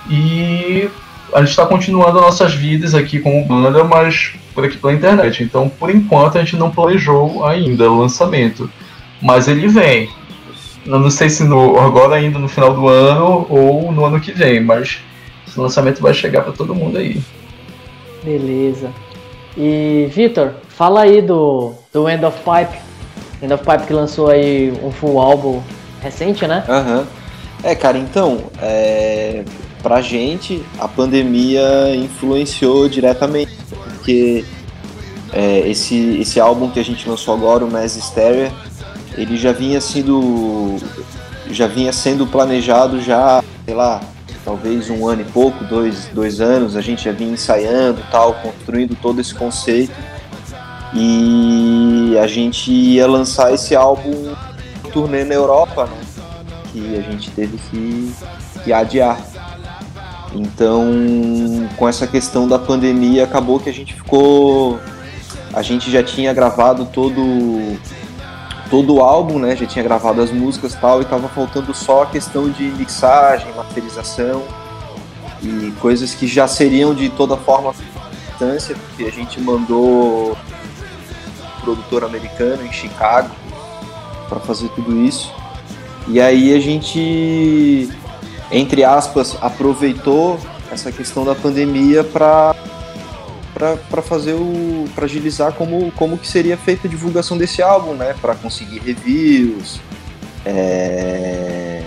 [0.07, 0.87] e
[1.33, 5.43] a gente está continuando nossas vidas aqui como banda, mas por aqui pela internet.
[5.43, 8.69] Então, por enquanto, a gente não planejou ainda o lançamento,
[9.19, 10.07] mas ele vem.
[10.85, 14.31] Eu não sei se no, agora ainda no final do ano ou no ano que
[14.31, 14.99] vem, mas
[15.47, 17.21] esse lançamento vai chegar para todo mundo aí.
[18.23, 18.91] Beleza.
[19.57, 22.77] E Vitor, fala aí do, do End of Pipe.
[23.41, 25.61] End of Pipe que lançou aí um full álbum
[26.01, 26.63] recente, né?
[26.67, 26.99] Aham.
[26.99, 27.05] Uhum.
[27.63, 29.45] É, cara, então, é,
[29.81, 33.57] pra gente a pandemia influenciou diretamente,
[33.93, 34.43] porque
[35.31, 38.51] é, esse, esse álbum que a gente lançou agora, o Mass Hysteria,
[39.17, 40.77] ele já vinha sendo
[41.49, 44.01] já vinha sendo planejado já, sei lá,
[44.43, 48.95] talvez um ano e pouco, dois, dois anos, a gente já vinha ensaiando tal, construindo
[48.95, 49.93] todo esse conceito
[50.93, 54.33] e a gente ia lançar esse álbum
[54.91, 55.97] turnê na Europa, né?
[56.71, 58.13] Que a gente teve que,
[58.63, 59.19] que adiar.
[60.35, 60.87] Então,
[61.77, 64.79] com essa questão da pandemia, acabou que a gente ficou.
[65.51, 67.77] A gente já tinha gravado todo
[68.69, 69.55] todo o álbum, né?
[69.55, 74.43] Já tinha gravado as músicas tal, e tava faltando só a questão de mixagem, masterização
[75.41, 77.73] e coisas que já seriam de toda forma
[78.29, 83.29] distância, porque a gente mandou um produtor americano em Chicago
[84.29, 85.33] para fazer tudo isso.
[86.07, 87.89] E aí a gente,
[88.51, 90.39] entre aspas, aproveitou
[90.71, 92.55] essa questão da pandemia para
[93.53, 98.15] para fazer o para agilizar como como que seria feita a divulgação desse álbum, né,
[98.19, 99.79] para conseguir reviews,
[100.45, 101.83] é...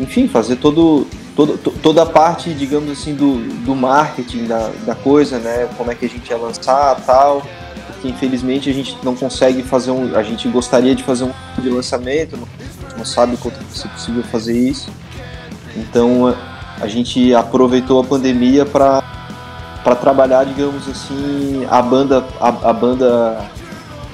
[0.00, 1.06] enfim, fazer todo,
[1.36, 5.94] todo toda a parte, digamos assim, do, do marketing da, da coisa, né, como é
[5.94, 7.42] que a gente ia lançar, tal,
[7.86, 11.68] porque infelizmente a gente não consegue fazer um, a gente gostaria de fazer um de
[11.68, 12.48] lançamento, não,
[12.96, 14.90] não sabe quanto ser possível fazer isso,
[15.76, 16.34] então
[16.80, 19.11] a gente aproveitou a pandemia para
[19.82, 23.50] para trabalhar, digamos assim, a banda a, a banda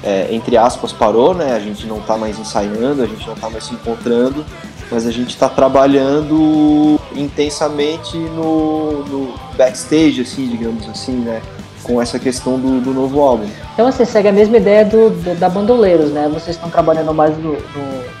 [0.03, 1.53] é, entre aspas parou, né?
[1.53, 4.45] A gente não está mais ensaiando, a gente não está mais se encontrando,
[4.91, 11.41] mas a gente está trabalhando intensamente no, no, backstage, assim, digamos assim, né?
[11.83, 13.47] Com essa questão do, do novo álbum.
[13.73, 16.29] Então você segue a mesma ideia do, do da Bandoleiros, né?
[16.31, 18.18] Vocês estão trabalhando mais no, no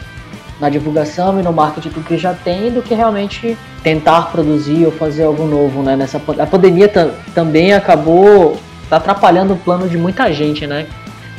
[0.59, 4.91] na divulgação e no marketing do que já tem do que realmente tentar produzir ou
[4.91, 5.95] fazer algo novo, né?
[5.95, 6.91] Nessa a pandemia
[7.33, 8.57] também acabou
[8.91, 10.85] atrapalhando o plano de muita gente, né?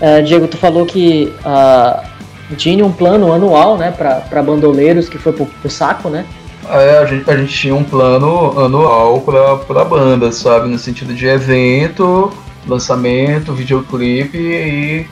[0.01, 5.33] Uh, Diego, tu falou que uh, tinha um plano anual, né, para bandoleiros que foi
[5.33, 6.25] pro, pro saco, né?
[6.69, 10.69] É, a gente, a gente tinha um plano anual para a banda, sabe?
[10.69, 12.33] No sentido de evento,
[12.67, 15.07] lançamento, videoclipe e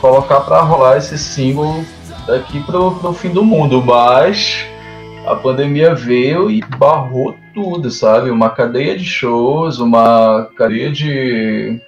[0.00, 1.84] colocar para rolar esse single
[2.30, 4.64] daqui pro, pro fim do mundo, mas
[5.26, 8.30] a pandemia veio e barrou tudo, sabe?
[8.30, 11.80] Uma cadeia de shows, uma cadeia de,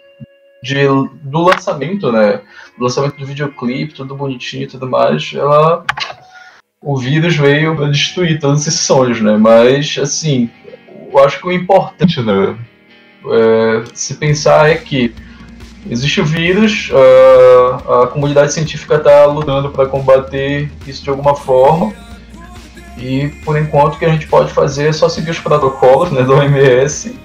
[0.62, 0.86] de
[1.22, 2.40] do lançamento, né?
[2.76, 5.84] Do lançamento do videoclipe, tudo bonitinho e tudo mais, ela
[6.80, 9.36] o vírus veio para destruir todos esses sonhos, né?
[9.36, 10.51] Mas assim,
[11.12, 12.57] eu acho que o importante, né?
[13.24, 15.14] É, se pensar é que
[15.91, 16.91] Existe o vírus,
[17.89, 21.93] a, a comunidade científica está lutando para combater isso de alguma forma.
[22.97, 26.22] E por enquanto o que a gente pode fazer é só seguir os protocolos né,
[26.22, 27.16] da OMS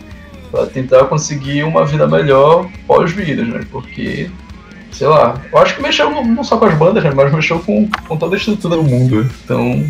[0.51, 3.61] para tentar conseguir uma vida melhor pós-vírus, né?
[3.71, 4.29] Porque,
[4.91, 7.87] sei lá, eu acho que mexeu não só com as bandas, né, mas mexeu com,
[8.07, 9.29] com toda a estrutura do mundo.
[9.43, 9.85] Então.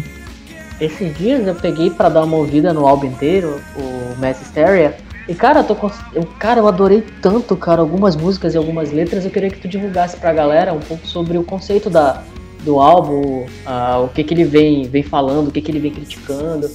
[0.81, 4.97] Esses dias eu peguei para dar uma ouvida no álbum inteiro, o Mass Hysteria,
[5.27, 5.75] e cara, eu tô
[6.13, 9.25] eu, cara, eu adorei tanto, cara, algumas músicas e algumas letras.
[9.25, 12.23] Eu queria que tu divulgasse pra galera um pouco sobre o conceito da,
[12.61, 15.91] do álbum, uh, o que que ele vem, vem falando, o que que ele vem
[15.91, 16.69] criticando.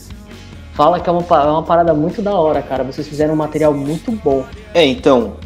[0.74, 2.84] Fala que é uma, é uma parada muito da hora, cara.
[2.84, 4.44] Vocês fizeram um material muito bom.
[4.74, 5.36] É, então,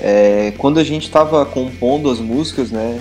[0.00, 3.00] é, quando a gente tava compondo as músicas, né,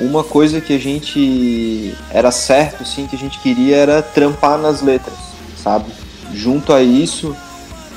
[0.00, 4.82] uma coisa que a gente era certo, sim, que a gente queria era trampar nas
[4.82, 5.16] letras,
[5.56, 5.86] sabe?
[6.32, 7.34] Junto a isso,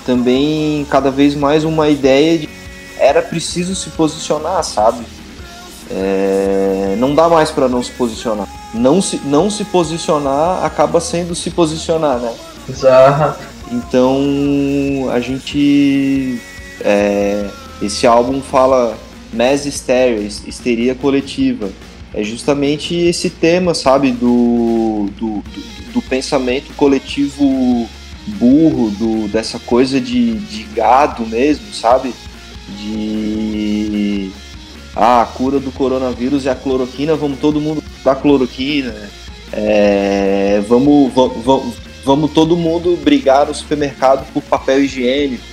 [0.06, 2.50] também cada vez mais uma ideia de
[2.98, 5.04] era preciso se posicionar, sabe?
[5.90, 8.48] É, não dá mais para não se posicionar.
[8.74, 12.34] Não se, não se posicionar acaba sendo se posicionar, né?
[12.70, 13.40] Exato.
[13.72, 16.40] Então a gente.
[16.82, 17.50] É,
[17.82, 18.96] esse álbum fala
[19.34, 21.70] mass hysteria, histeria coletiva.
[22.14, 27.88] É justamente esse tema, sabe, do, do, do, do pensamento coletivo
[28.28, 32.14] burro, do, dessa coisa de, de gado mesmo, sabe?
[32.78, 34.32] De.
[34.96, 38.94] Ah, a cura do coronavírus é a cloroquina, vamos todo mundo dar cloroquina.
[39.54, 45.44] É, vamos, vamos, vamos todo mundo brigar no supermercado por papel higiênico.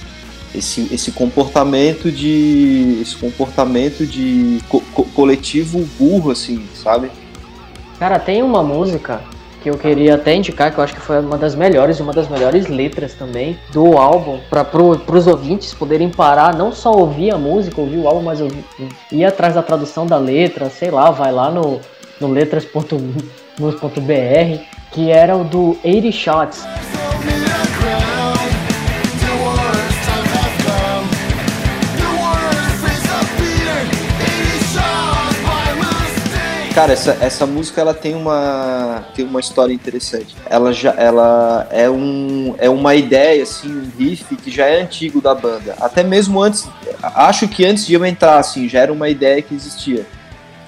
[0.54, 2.98] Esse, esse comportamento de.
[3.02, 4.80] Esse comportamento de co
[5.14, 7.10] coletivo burro, assim, sabe?
[7.98, 9.20] Cara, tem uma música
[9.62, 12.28] que eu queria até indicar, que eu acho que foi uma das melhores, uma das
[12.28, 17.38] melhores letras também do álbum, para pro, os ouvintes poderem parar, não só ouvir a
[17.38, 18.64] música, ouvir o álbum, mas ouvir,
[19.10, 21.80] ir atrás da tradução da letra, sei lá, vai lá no,
[22.20, 26.97] no letras.mus.br, que era o do 80 Shots.
[36.78, 40.36] Cara, essa, essa música ela tem uma, tem uma história interessante.
[40.48, 45.20] Ela já ela é, um, é uma ideia, assim, um riff que já é antigo
[45.20, 45.74] da banda.
[45.80, 46.68] Até mesmo antes,
[47.02, 50.06] acho que antes de eu entrar, assim, já era uma ideia que existia.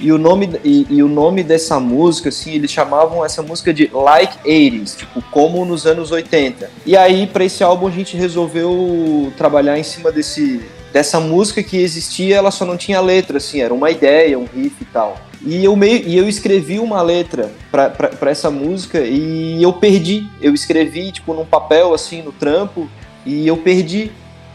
[0.00, 3.88] E o nome, e, e, o nome dessa música, assim, eles chamavam essa música de
[3.92, 6.68] Like 80s, tipo, como nos anos 80.
[6.84, 10.60] E aí, para esse álbum, a gente resolveu trabalhar em cima desse,
[10.92, 14.74] dessa música que existia, ela só não tinha letra, assim, era uma ideia, um riff
[14.80, 15.29] e tal.
[15.42, 20.28] E eu, meio, e eu escrevi uma letra para essa música e eu perdi.
[20.40, 22.88] Eu escrevi, tipo, num papel, assim, no trampo,
[23.24, 24.10] e eu perdi.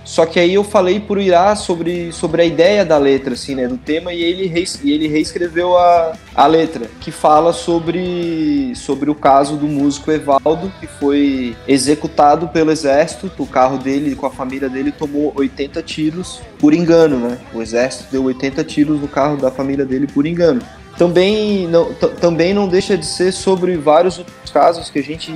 [0.05, 3.67] Só que aí eu falei pro Irá sobre, sobre a ideia da letra, assim, né,
[3.67, 9.09] do tema, e ele, rees, e ele reescreveu a, a letra, que fala sobre, sobre
[9.09, 14.31] o caso do músico Evaldo, que foi executado pelo exército, o carro dele com a
[14.31, 17.39] família dele tomou 80 tiros por engano, né?
[17.51, 20.61] O exército deu 80 tiros no carro da família dele por engano
[20.97, 25.29] também não, também não deixa de ser sobre vários outros casos que a gente,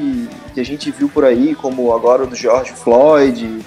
[0.53, 3.59] que a gente viu por aí, como agora o do George Floyd,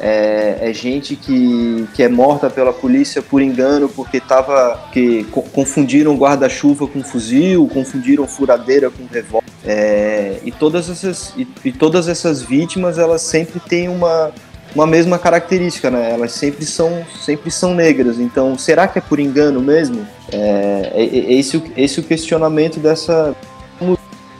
[0.00, 6.16] é, é, gente que, que é morta pela polícia por engano porque tava que confundiram
[6.16, 9.46] guarda-chuva com fuzil, confundiram furadeira com revólver.
[9.62, 14.32] É, e todas essas e, e, todas essas vítimas elas sempre têm uma,
[14.74, 16.12] uma mesma característica, né?
[16.12, 18.18] Elas sempre são sempre são negras.
[18.18, 20.06] Então, será que é por engano mesmo?
[20.32, 23.36] É, é, é esse, esse o questionamento dessa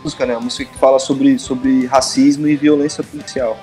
[0.02, 0.34] música, né?
[0.34, 3.58] A música que fala sobre, sobre racismo e violência policial.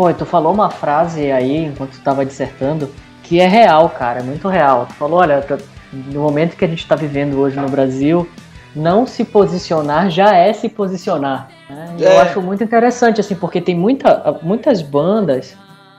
[0.00, 2.90] Pô, tu falou uma frase aí, enquanto tu tava dissertando,
[3.22, 4.86] que é real, cara, é muito real.
[4.86, 5.44] Tu falou, olha,
[5.92, 8.26] no momento que a gente está vivendo hoje no Brasil,
[8.74, 11.50] não se posicionar já é se posicionar.
[11.68, 11.96] Né?
[12.00, 12.16] É.
[12.16, 15.54] Eu acho muito interessante, assim, porque tem muita, muitas bandas,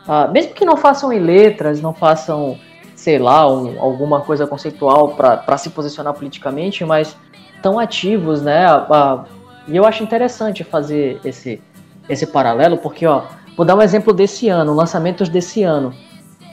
[0.07, 2.57] uh, mesmo que não façam em letras, não façam,
[2.95, 7.15] sei lá, um, alguma coisa conceitual para se posicionar politicamente, mas
[7.61, 8.65] tão ativos, né?
[8.75, 9.25] Uh,
[9.67, 11.61] e eu acho interessante fazer esse,
[12.09, 13.25] esse paralelo, porque, ó,
[13.55, 15.93] Vou dar um exemplo desse ano, lançamentos desse ano.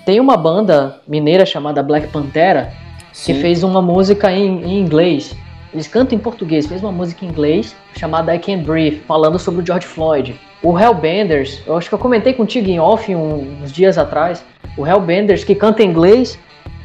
[0.04, 2.72] Tem uma banda mineira chamada Black Pantera
[3.12, 3.34] Sim.
[3.34, 5.34] que fez uma música em, em, inglês.
[5.72, 9.62] Eles cantam em português, fez uma música em inglês chamada I Can't Breathe, falando sobre
[9.62, 10.38] o George Floyd.
[10.62, 14.44] O Hellbenders, eu acho que eu comentei contigo em off uns dias atrás.
[14.76, 16.38] O Hellbenders, que canta em inglês,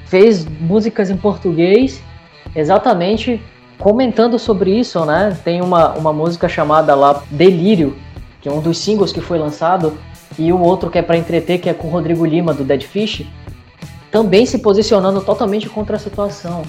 [0.05, 2.03] fez músicas em português,
[2.55, 3.41] exatamente
[3.79, 5.35] comentando sobre isso, né?
[5.43, 7.95] Tem uma, uma música chamada lá Delírio,
[8.43, 9.97] que é um dos singles que foi lançado,
[10.37, 12.83] e o outro que é para entreter, que é com o Rodrigo Lima, do Dead
[12.83, 13.25] Fish,
[14.11, 16.63] também se posicionando totalmente contra a situação.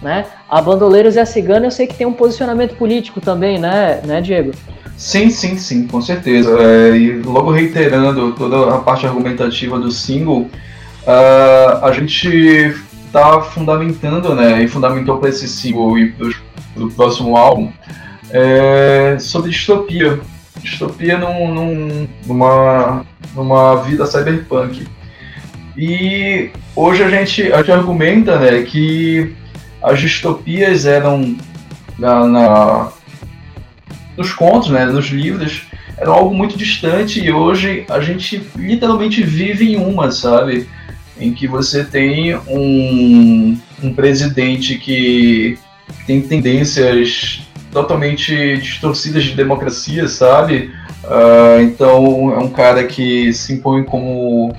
[0.00, 0.26] Né?
[0.48, 4.20] A Bandoleiros e a Cigana eu sei que tem um posicionamento político também, né, né
[4.20, 4.52] Diego?
[4.96, 6.56] Sim, sim, sim, com certeza.
[6.56, 14.36] É, e logo reiterando toda a parte argumentativa do single, uh, a gente está fundamentando,
[14.36, 16.28] né, e fundamentou para esse single e para
[16.84, 17.72] o próximo álbum,
[18.30, 20.20] é, sobre distopia,
[20.62, 24.86] distopia num, num, numa, numa vida cyberpunk.
[25.76, 29.34] E hoje a gente, a gente argumenta né, que
[29.82, 31.36] as distopias eram
[31.98, 32.92] na, na,
[34.16, 35.62] nos contos, né, nos livros,
[35.96, 40.68] eram algo muito distante e hoje a gente literalmente vive em uma, sabe?
[41.20, 45.58] Em que você tem um, um presidente que
[46.06, 50.70] tem tendências totalmente distorcidas de democracia, sabe?
[51.04, 54.54] Uh, então é um cara que se impõe como,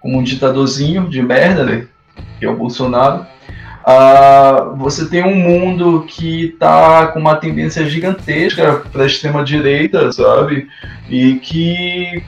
[0.00, 1.86] como um ditadorzinho de merda, né?
[2.38, 3.26] Que é o Bolsonaro.
[3.86, 10.10] Uh, você tem um mundo que tá com uma tendência gigantesca para a extrema direita,
[10.10, 10.66] sabe?
[11.08, 12.22] E que,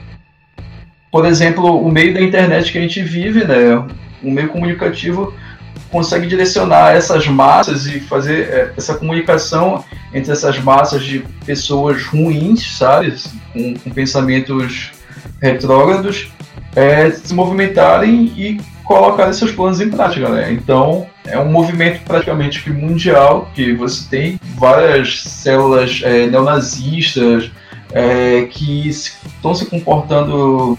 [1.11, 3.83] por exemplo, o meio da internet que a gente vive, né?
[4.23, 5.33] Um meio comunicativo
[5.89, 9.83] consegue direcionar essas massas e fazer é, essa comunicação
[10.13, 13.13] entre essas massas de pessoas ruins, sabe,
[13.53, 14.91] com, com pensamentos
[15.41, 16.31] retrógrados,
[16.75, 20.51] é, se movimentarem e colocarem seus planos em prática, né?
[20.51, 27.51] Então é um movimento praticamente mundial que você tem várias células é, neonazistas
[27.91, 30.77] é, que estão se comportando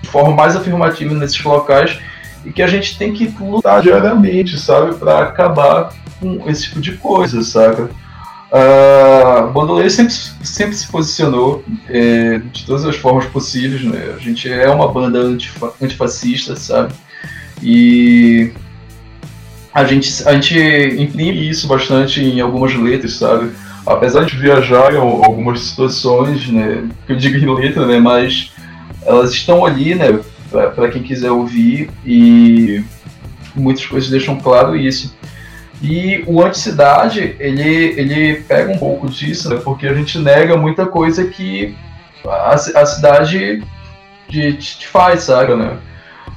[0.00, 1.98] de forma mais afirmativa nesses locais
[2.44, 6.92] e que a gente tem que lutar diariamente, sabe, para acabar com esse tipo de
[6.92, 7.90] coisa, saca?
[8.52, 14.14] Uh, Bandoleiro sempre, sempre se posicionou é, de todas as formas possíveis, né?
[14.14, 16.92] A gente é uma banda antifa antifascista, sabe?
[17.62, 18.52] E
[19.72, 20.54] a gente, a gente
[20.98, 23.52] imprime isso bastante em algumas letras, sabe?
[23.86, 26.88] Apesar de viajar em algumas situações, né?
[27.06, 27.98] Que eu digo em letra, né?
[27.98, 28.52] Mas
[29.06, 30.20] elas estão ali, né?
[30.52, 32.84] Para quem quiser ouvir e
[33.54, 35.16] muitas coisas deixam claro isso.
[35.82, 40.86] E o Anticidade, ele, ele pega um pouco disso, né, porque a gente nega muita
[40.86, 41.76] coisa que
[42.24, 43.64] a, a cidade
[44.28, 45.76] te, te faz, sabe, né?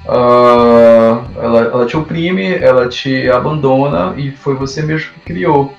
[0.07, 5.75] Uh, ela, ela te oprime, ela te abandona e foi você mesmo que criou.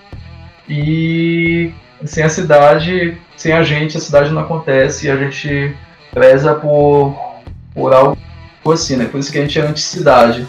[0.68, 1.72] E
[2.04, 5.74] sem a cidade, sem a gente, a cidade não acontece e a gente
[6.12, 7.16] preza por,
[7.74, 8.18] por algo
[8.72, 9.06] assim, né?
[9.06, 10.42] Por isso que a gente é anticidade.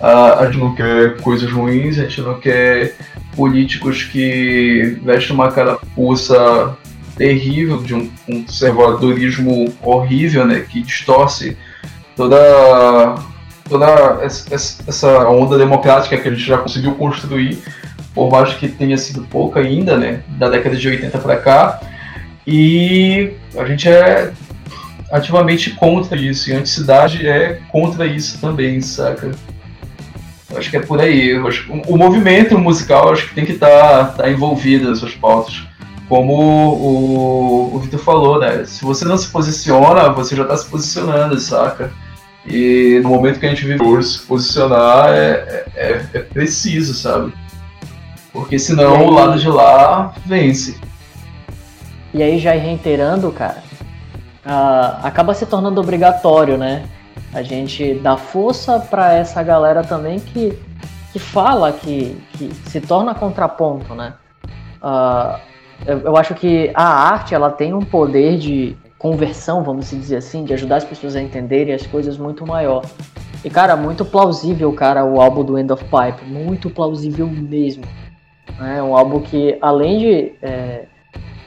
[0.00, 2.94] Uh, a gente não quer coisas ruins, a gente não quer
[3.36, 6.76] políticos que vestem uma carapuça
[7.16, 10.60] terrível de um conservadorismo horrível, né?
[10.60, 11.56] Que distorce
[12.18, 13.14] toda,
[13.68, 13.86] toda
[14.24, 17.58] essa onda democrática que a gente já conseguiu construir,
[18.12, 21.80] por mais que tenha sido pouca ainda, né, da década de 80 para cá,
[22.44, 24.32] e a gente é
[25.10, 29.30] ativamente contra isso, e a anticidade é contra isso também, saca?
[30.56, 31.36] acho que é por aí.
[31.46, 35.62] Acho, o, movimento musical acho que tem que estar tá, tá envolvido nessas pautas.
[36.08, 38.64] Como o, o Vitor falou, né?
[38.64, 41.92] Se você não se posiciona, você já está se posicionando, saca?
[42.46, 47.32] E no momento que a gente vive por se posicionar é, é, é preciso, sabe?
[48.32, 50.78] Porque senão aí, o lado de lá vence.
[52.14, 53.62] E aí, já reiterando, cara,
[54.48, 56.84] uh, acaba se tornando obrigatório, né?
[57.32, 60.58] A gente dá força para essa galera também que,
[61.12, 64.14] que fala, que, que se torna contraponto, né?
[64.82, 65.38] Uh,
[65.86, 70.44] eu, eu, acho que a arte ela tem um poder de conversão, vamos dizer assim,
[70.44, 72.82] de ajudar as pessoas a entenderem as coisas muito maior.
[73.44, 77.84] E cara, muito plausível, cara, o álbum do End of Pipe, muito plausível mesmo.
[78.60, 80.86] É um álbum que além de é,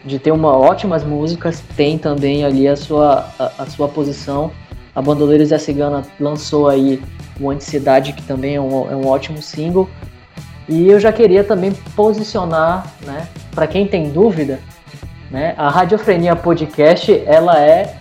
[0.04, 4.52] de ter uma ótimas músicas, tem também ali a sua a, a sua posição
[4.96, 7.02] a Bandoleiros e a Cigana lançou aí
[7.40, 9.90] o Anticidade, que também é um, é um ótimo single.
[10.68, 14.60] E eu já queria também posicionar, né, para quem tem dúvida,
[15.30, 17.96] né, a Radiofrenia Podcast, ela é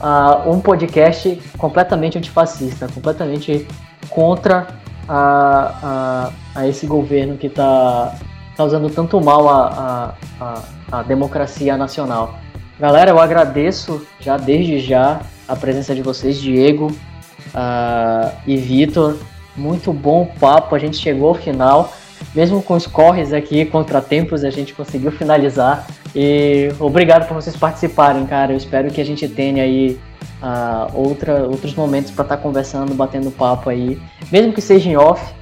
[0.00, 3.66] uh, um podcast completamente antifascista, completamente
[4.08, 4.68] contra
[5.08, 8.14] a, a, a esse governo que está
[8.60, 10.54] causando tanto mal à a,
[10.92, 12.38] a, a democracia nacional.
[12.78, 19.16] Galera, eu agradeço já desde já a presença de vocês, Diego uh, e Vitor.
[19.56, 21.94] Muito bom papo, a gente chegou ao final.
[22.34, 25.86] Mesmo com os corres aqui, contratempos, a gente conseguiu finalizar.
[26.14, 28.52] E obrigado por vocês participarem, cara.
[28.52, 29.98] Eu espero que a gente tenha aí
[30.42, 33.98] uh, outra, outros momentos para estar tá conversando, batendo papo aí.
[34.30, 35.32] Mesmo que seja em off,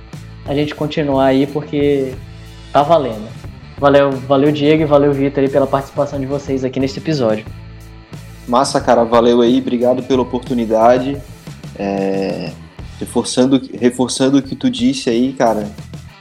[0.46, 2.14] a gente continuar aí, porque
[2.78, 3.28] tá valendo.
[3.78, 7.44] Valeu, valeu Diego e valeu Vitor aí pela participação de vocês aqui nesse episódio.
[8.46, 11.16] Massa, cara, valeu aí, obrigado pela oportunidade.
[11.76, 12.52] É,
[12.98, 15.70] reforçando, reforçando o que tu disse aí, cara,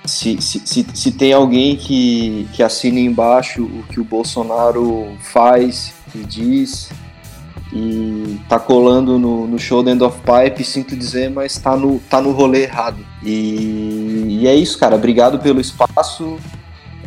[0.05, 5.93] se, se, se, se, tem alguém que, que assina embaixo o que o Bolsonaro faz
[6.13, 6.89] e diz
[7.71, 11.99] e tá colando no, no show do End of Pipe, sinto dizer, mas tá no,
[12.09, 13.05] tá no rolê errado.
[13.23, 14.95] E, e é isso, cara.
[14.95, 16.37] Obrigado pelo espaço.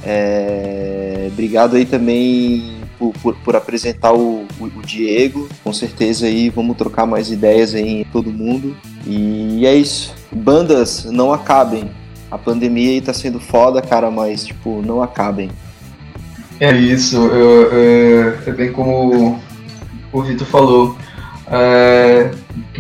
[0.03, 5.49] É, obrigado aí também por, por, por apresentar o, o, o, Diego.
[5.65, 8.77] Com certeza aí vamos trocar mais ideias aí em todo mundo.
[9.07, 10.15] E é isso.
[10.31, 11.91] Bandas não acabem.
[12.31, 15.51] A pandemia aí tá sendo foda, cara, mas tipo, não acabem.
[16.61, 17.17] É isso.
[17.17, 19.41] Eu, é, é bem como
[20.13, 20.97] o Vitor falou.
[21.53, 22.31] É,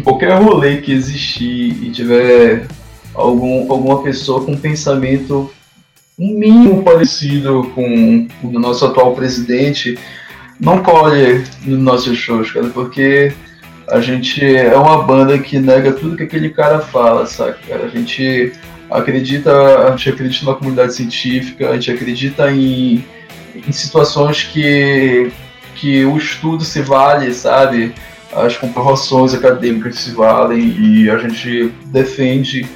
[0.05, 2.66] qualquer rolê que existir e tiver
[3.15, 5.51] algum, alguma pessoa com pensamento
[6.20, 9.98] um mínimo parecido com o nosso atual presidente,
[10.61, 13.32] não colhe nos nossos shows, cara, porque
[13.89, 17.86] a gente é uma banda que nega tudo que aquele cara fala, sabe, cara?
[17.86, 18.52] A gente
[18.90, 19.51] acredita,
[19.86, 23.02] a gente acredita na comunidade científica, a gente acredita em,
[23.55, 25.32] em situações que,
[25.81, 27.94] que o estudo se vale, sabe?
[28.32, 32.69] As comprovações acadêmicas se valem e a gente defende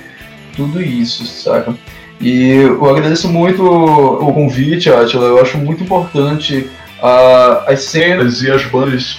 [0.56, 1.74] tudo isso, saca?
[2.20, 5.26] E eu agradeço muito o convite, Atila.
[5.26, 6.70] Eu acho muito importante
[7.00, 9.18] uh, as cenas e as bandas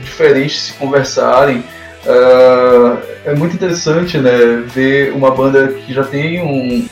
[0.00, 1.58] diferentes se conversarem.
[2.06, 6.88] Uh, é muito interessante né, ver uma banda que já tem um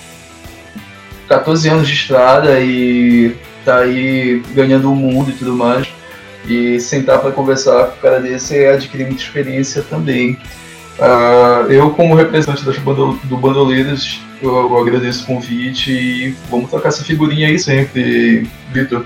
[1.26, 3.34] 14 anos de estrada e
[3.64, 5.88] tá aí ganhando o mundo e tudo mais.
[6.49, 10.39] E sentar para conversar com o cara desse é adquirir muita experiência também.
[10.99, 16.70] Uh, eu, como representante das bandol do Bandoleiros, eu, eu, agradeço o convite e vamos
[16.70, 19.05] tocar essa figurinha aí sempre, Vitor.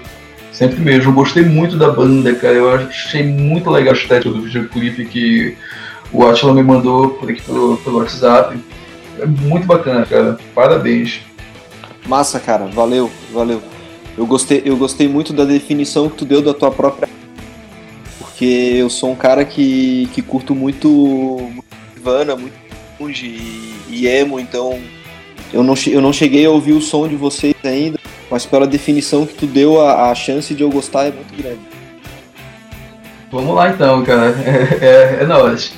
[0.53, 1.11] Sempre mesmo.
[1.11, 2.55] Eu gostei muito da banda, cara.
[2.55, 5.57] Eu achei muito legal a estética do videoclipe que
[6.13, 8.59] o Atila me mandou por aqui pelo, pelo WhatsApp.
[9.19, 10.39] É muito bacana, cara.
[10.55, 11.21] Parabéns.
[12.07, 12.67] Massa, cara.
[12.67, 13.63] Valeu, valeu.
[14.17, 17.09] Eu gostei, eu gostei muito da definição que tu deu da tua própria.
[18.43, 21.49] Porque eu sou um cara que, que curto muito
[21.95, 22.55] Nirvana, muito
[22.99, 24.81] longe e, e emo, então
[25.53, 29.25] eu não, eu não cheguei a ouvir o som de vocês ainda, mas pela definição
[29.25, 31.61] que tu deu, a, a chance de eu gostar é muito grande.
[33.31, 34.35] Vamos lá então, cara.
[34.83, 35.73] É, é, é nóis.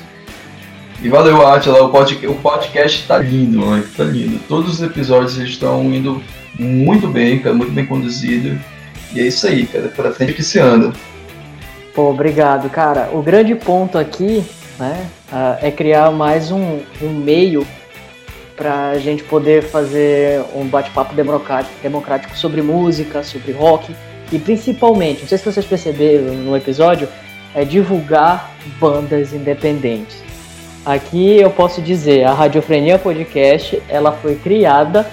[1.03, 1.83] E valeu, Atila.
[1.83, 3.83] O podcast, o podcast tá lindo, mano.
[3.95, 4.39] Tá lindo.
[4.47, 6.19] Todos os episódios estão indo
[6.57, 7.53] muito bem, cara.
[7.53, 8.59] Muito bem conduzido.
[9.13, 9.87] E é isso aí, cara.
[9.89, 10.91] Pra frente que se anda.
[11.95, 13.09] Pô, obrigado, cara.
[13.13, 14.45] O grande ponto aqui
[14.79, 15.09] né?
[15.31, 17.65] Ah, é criar mais um, um meio
[18.55, 23.93] para a gente poder fazer um bate-papo democrático, sobre música, sobre rock
[24.31, 27.07] e principalmente, não sei se vocês perceberam no episódio,
[27.53, 30.23] é divulgar bandas independentes.
[30.85, 35.09] Aqui eu posso dizer, a Radiofrenia Podcast, ela foi criada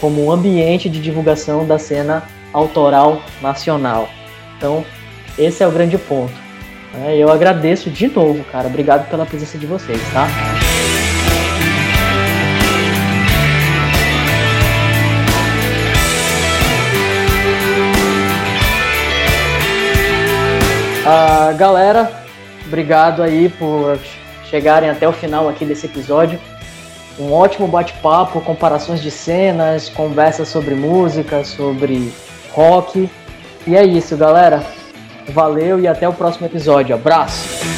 [0.00, 2.22] como um ambiente de divulgação da cena
[2.52, 4.08] autoral nacional.
[4.56, 4.84] Então,
[5.38, 6.32] esse é o grande ponto.
[7.04, 8.66] É, eu agradeço de novo, cara.
[8.66, 10.26] Obrigado pela presença de vocês, tá?
[21.06, 22.10] Ah, galera,
[22.66, 23.98] obrigado aí por
[24.44, 26.38] chegarem até o final aqui desse episódio.
[27.18, 32.12] Um ótimo bate-papo, comparações de cenas, conversas sobre música, sobre
[32.52, 33.08] rock.
[33.66, 34.62] E é isso, galera.
[35.32, 36.94] Valeu e até o próximo episódio.
[36.94, 37.77] Abraço!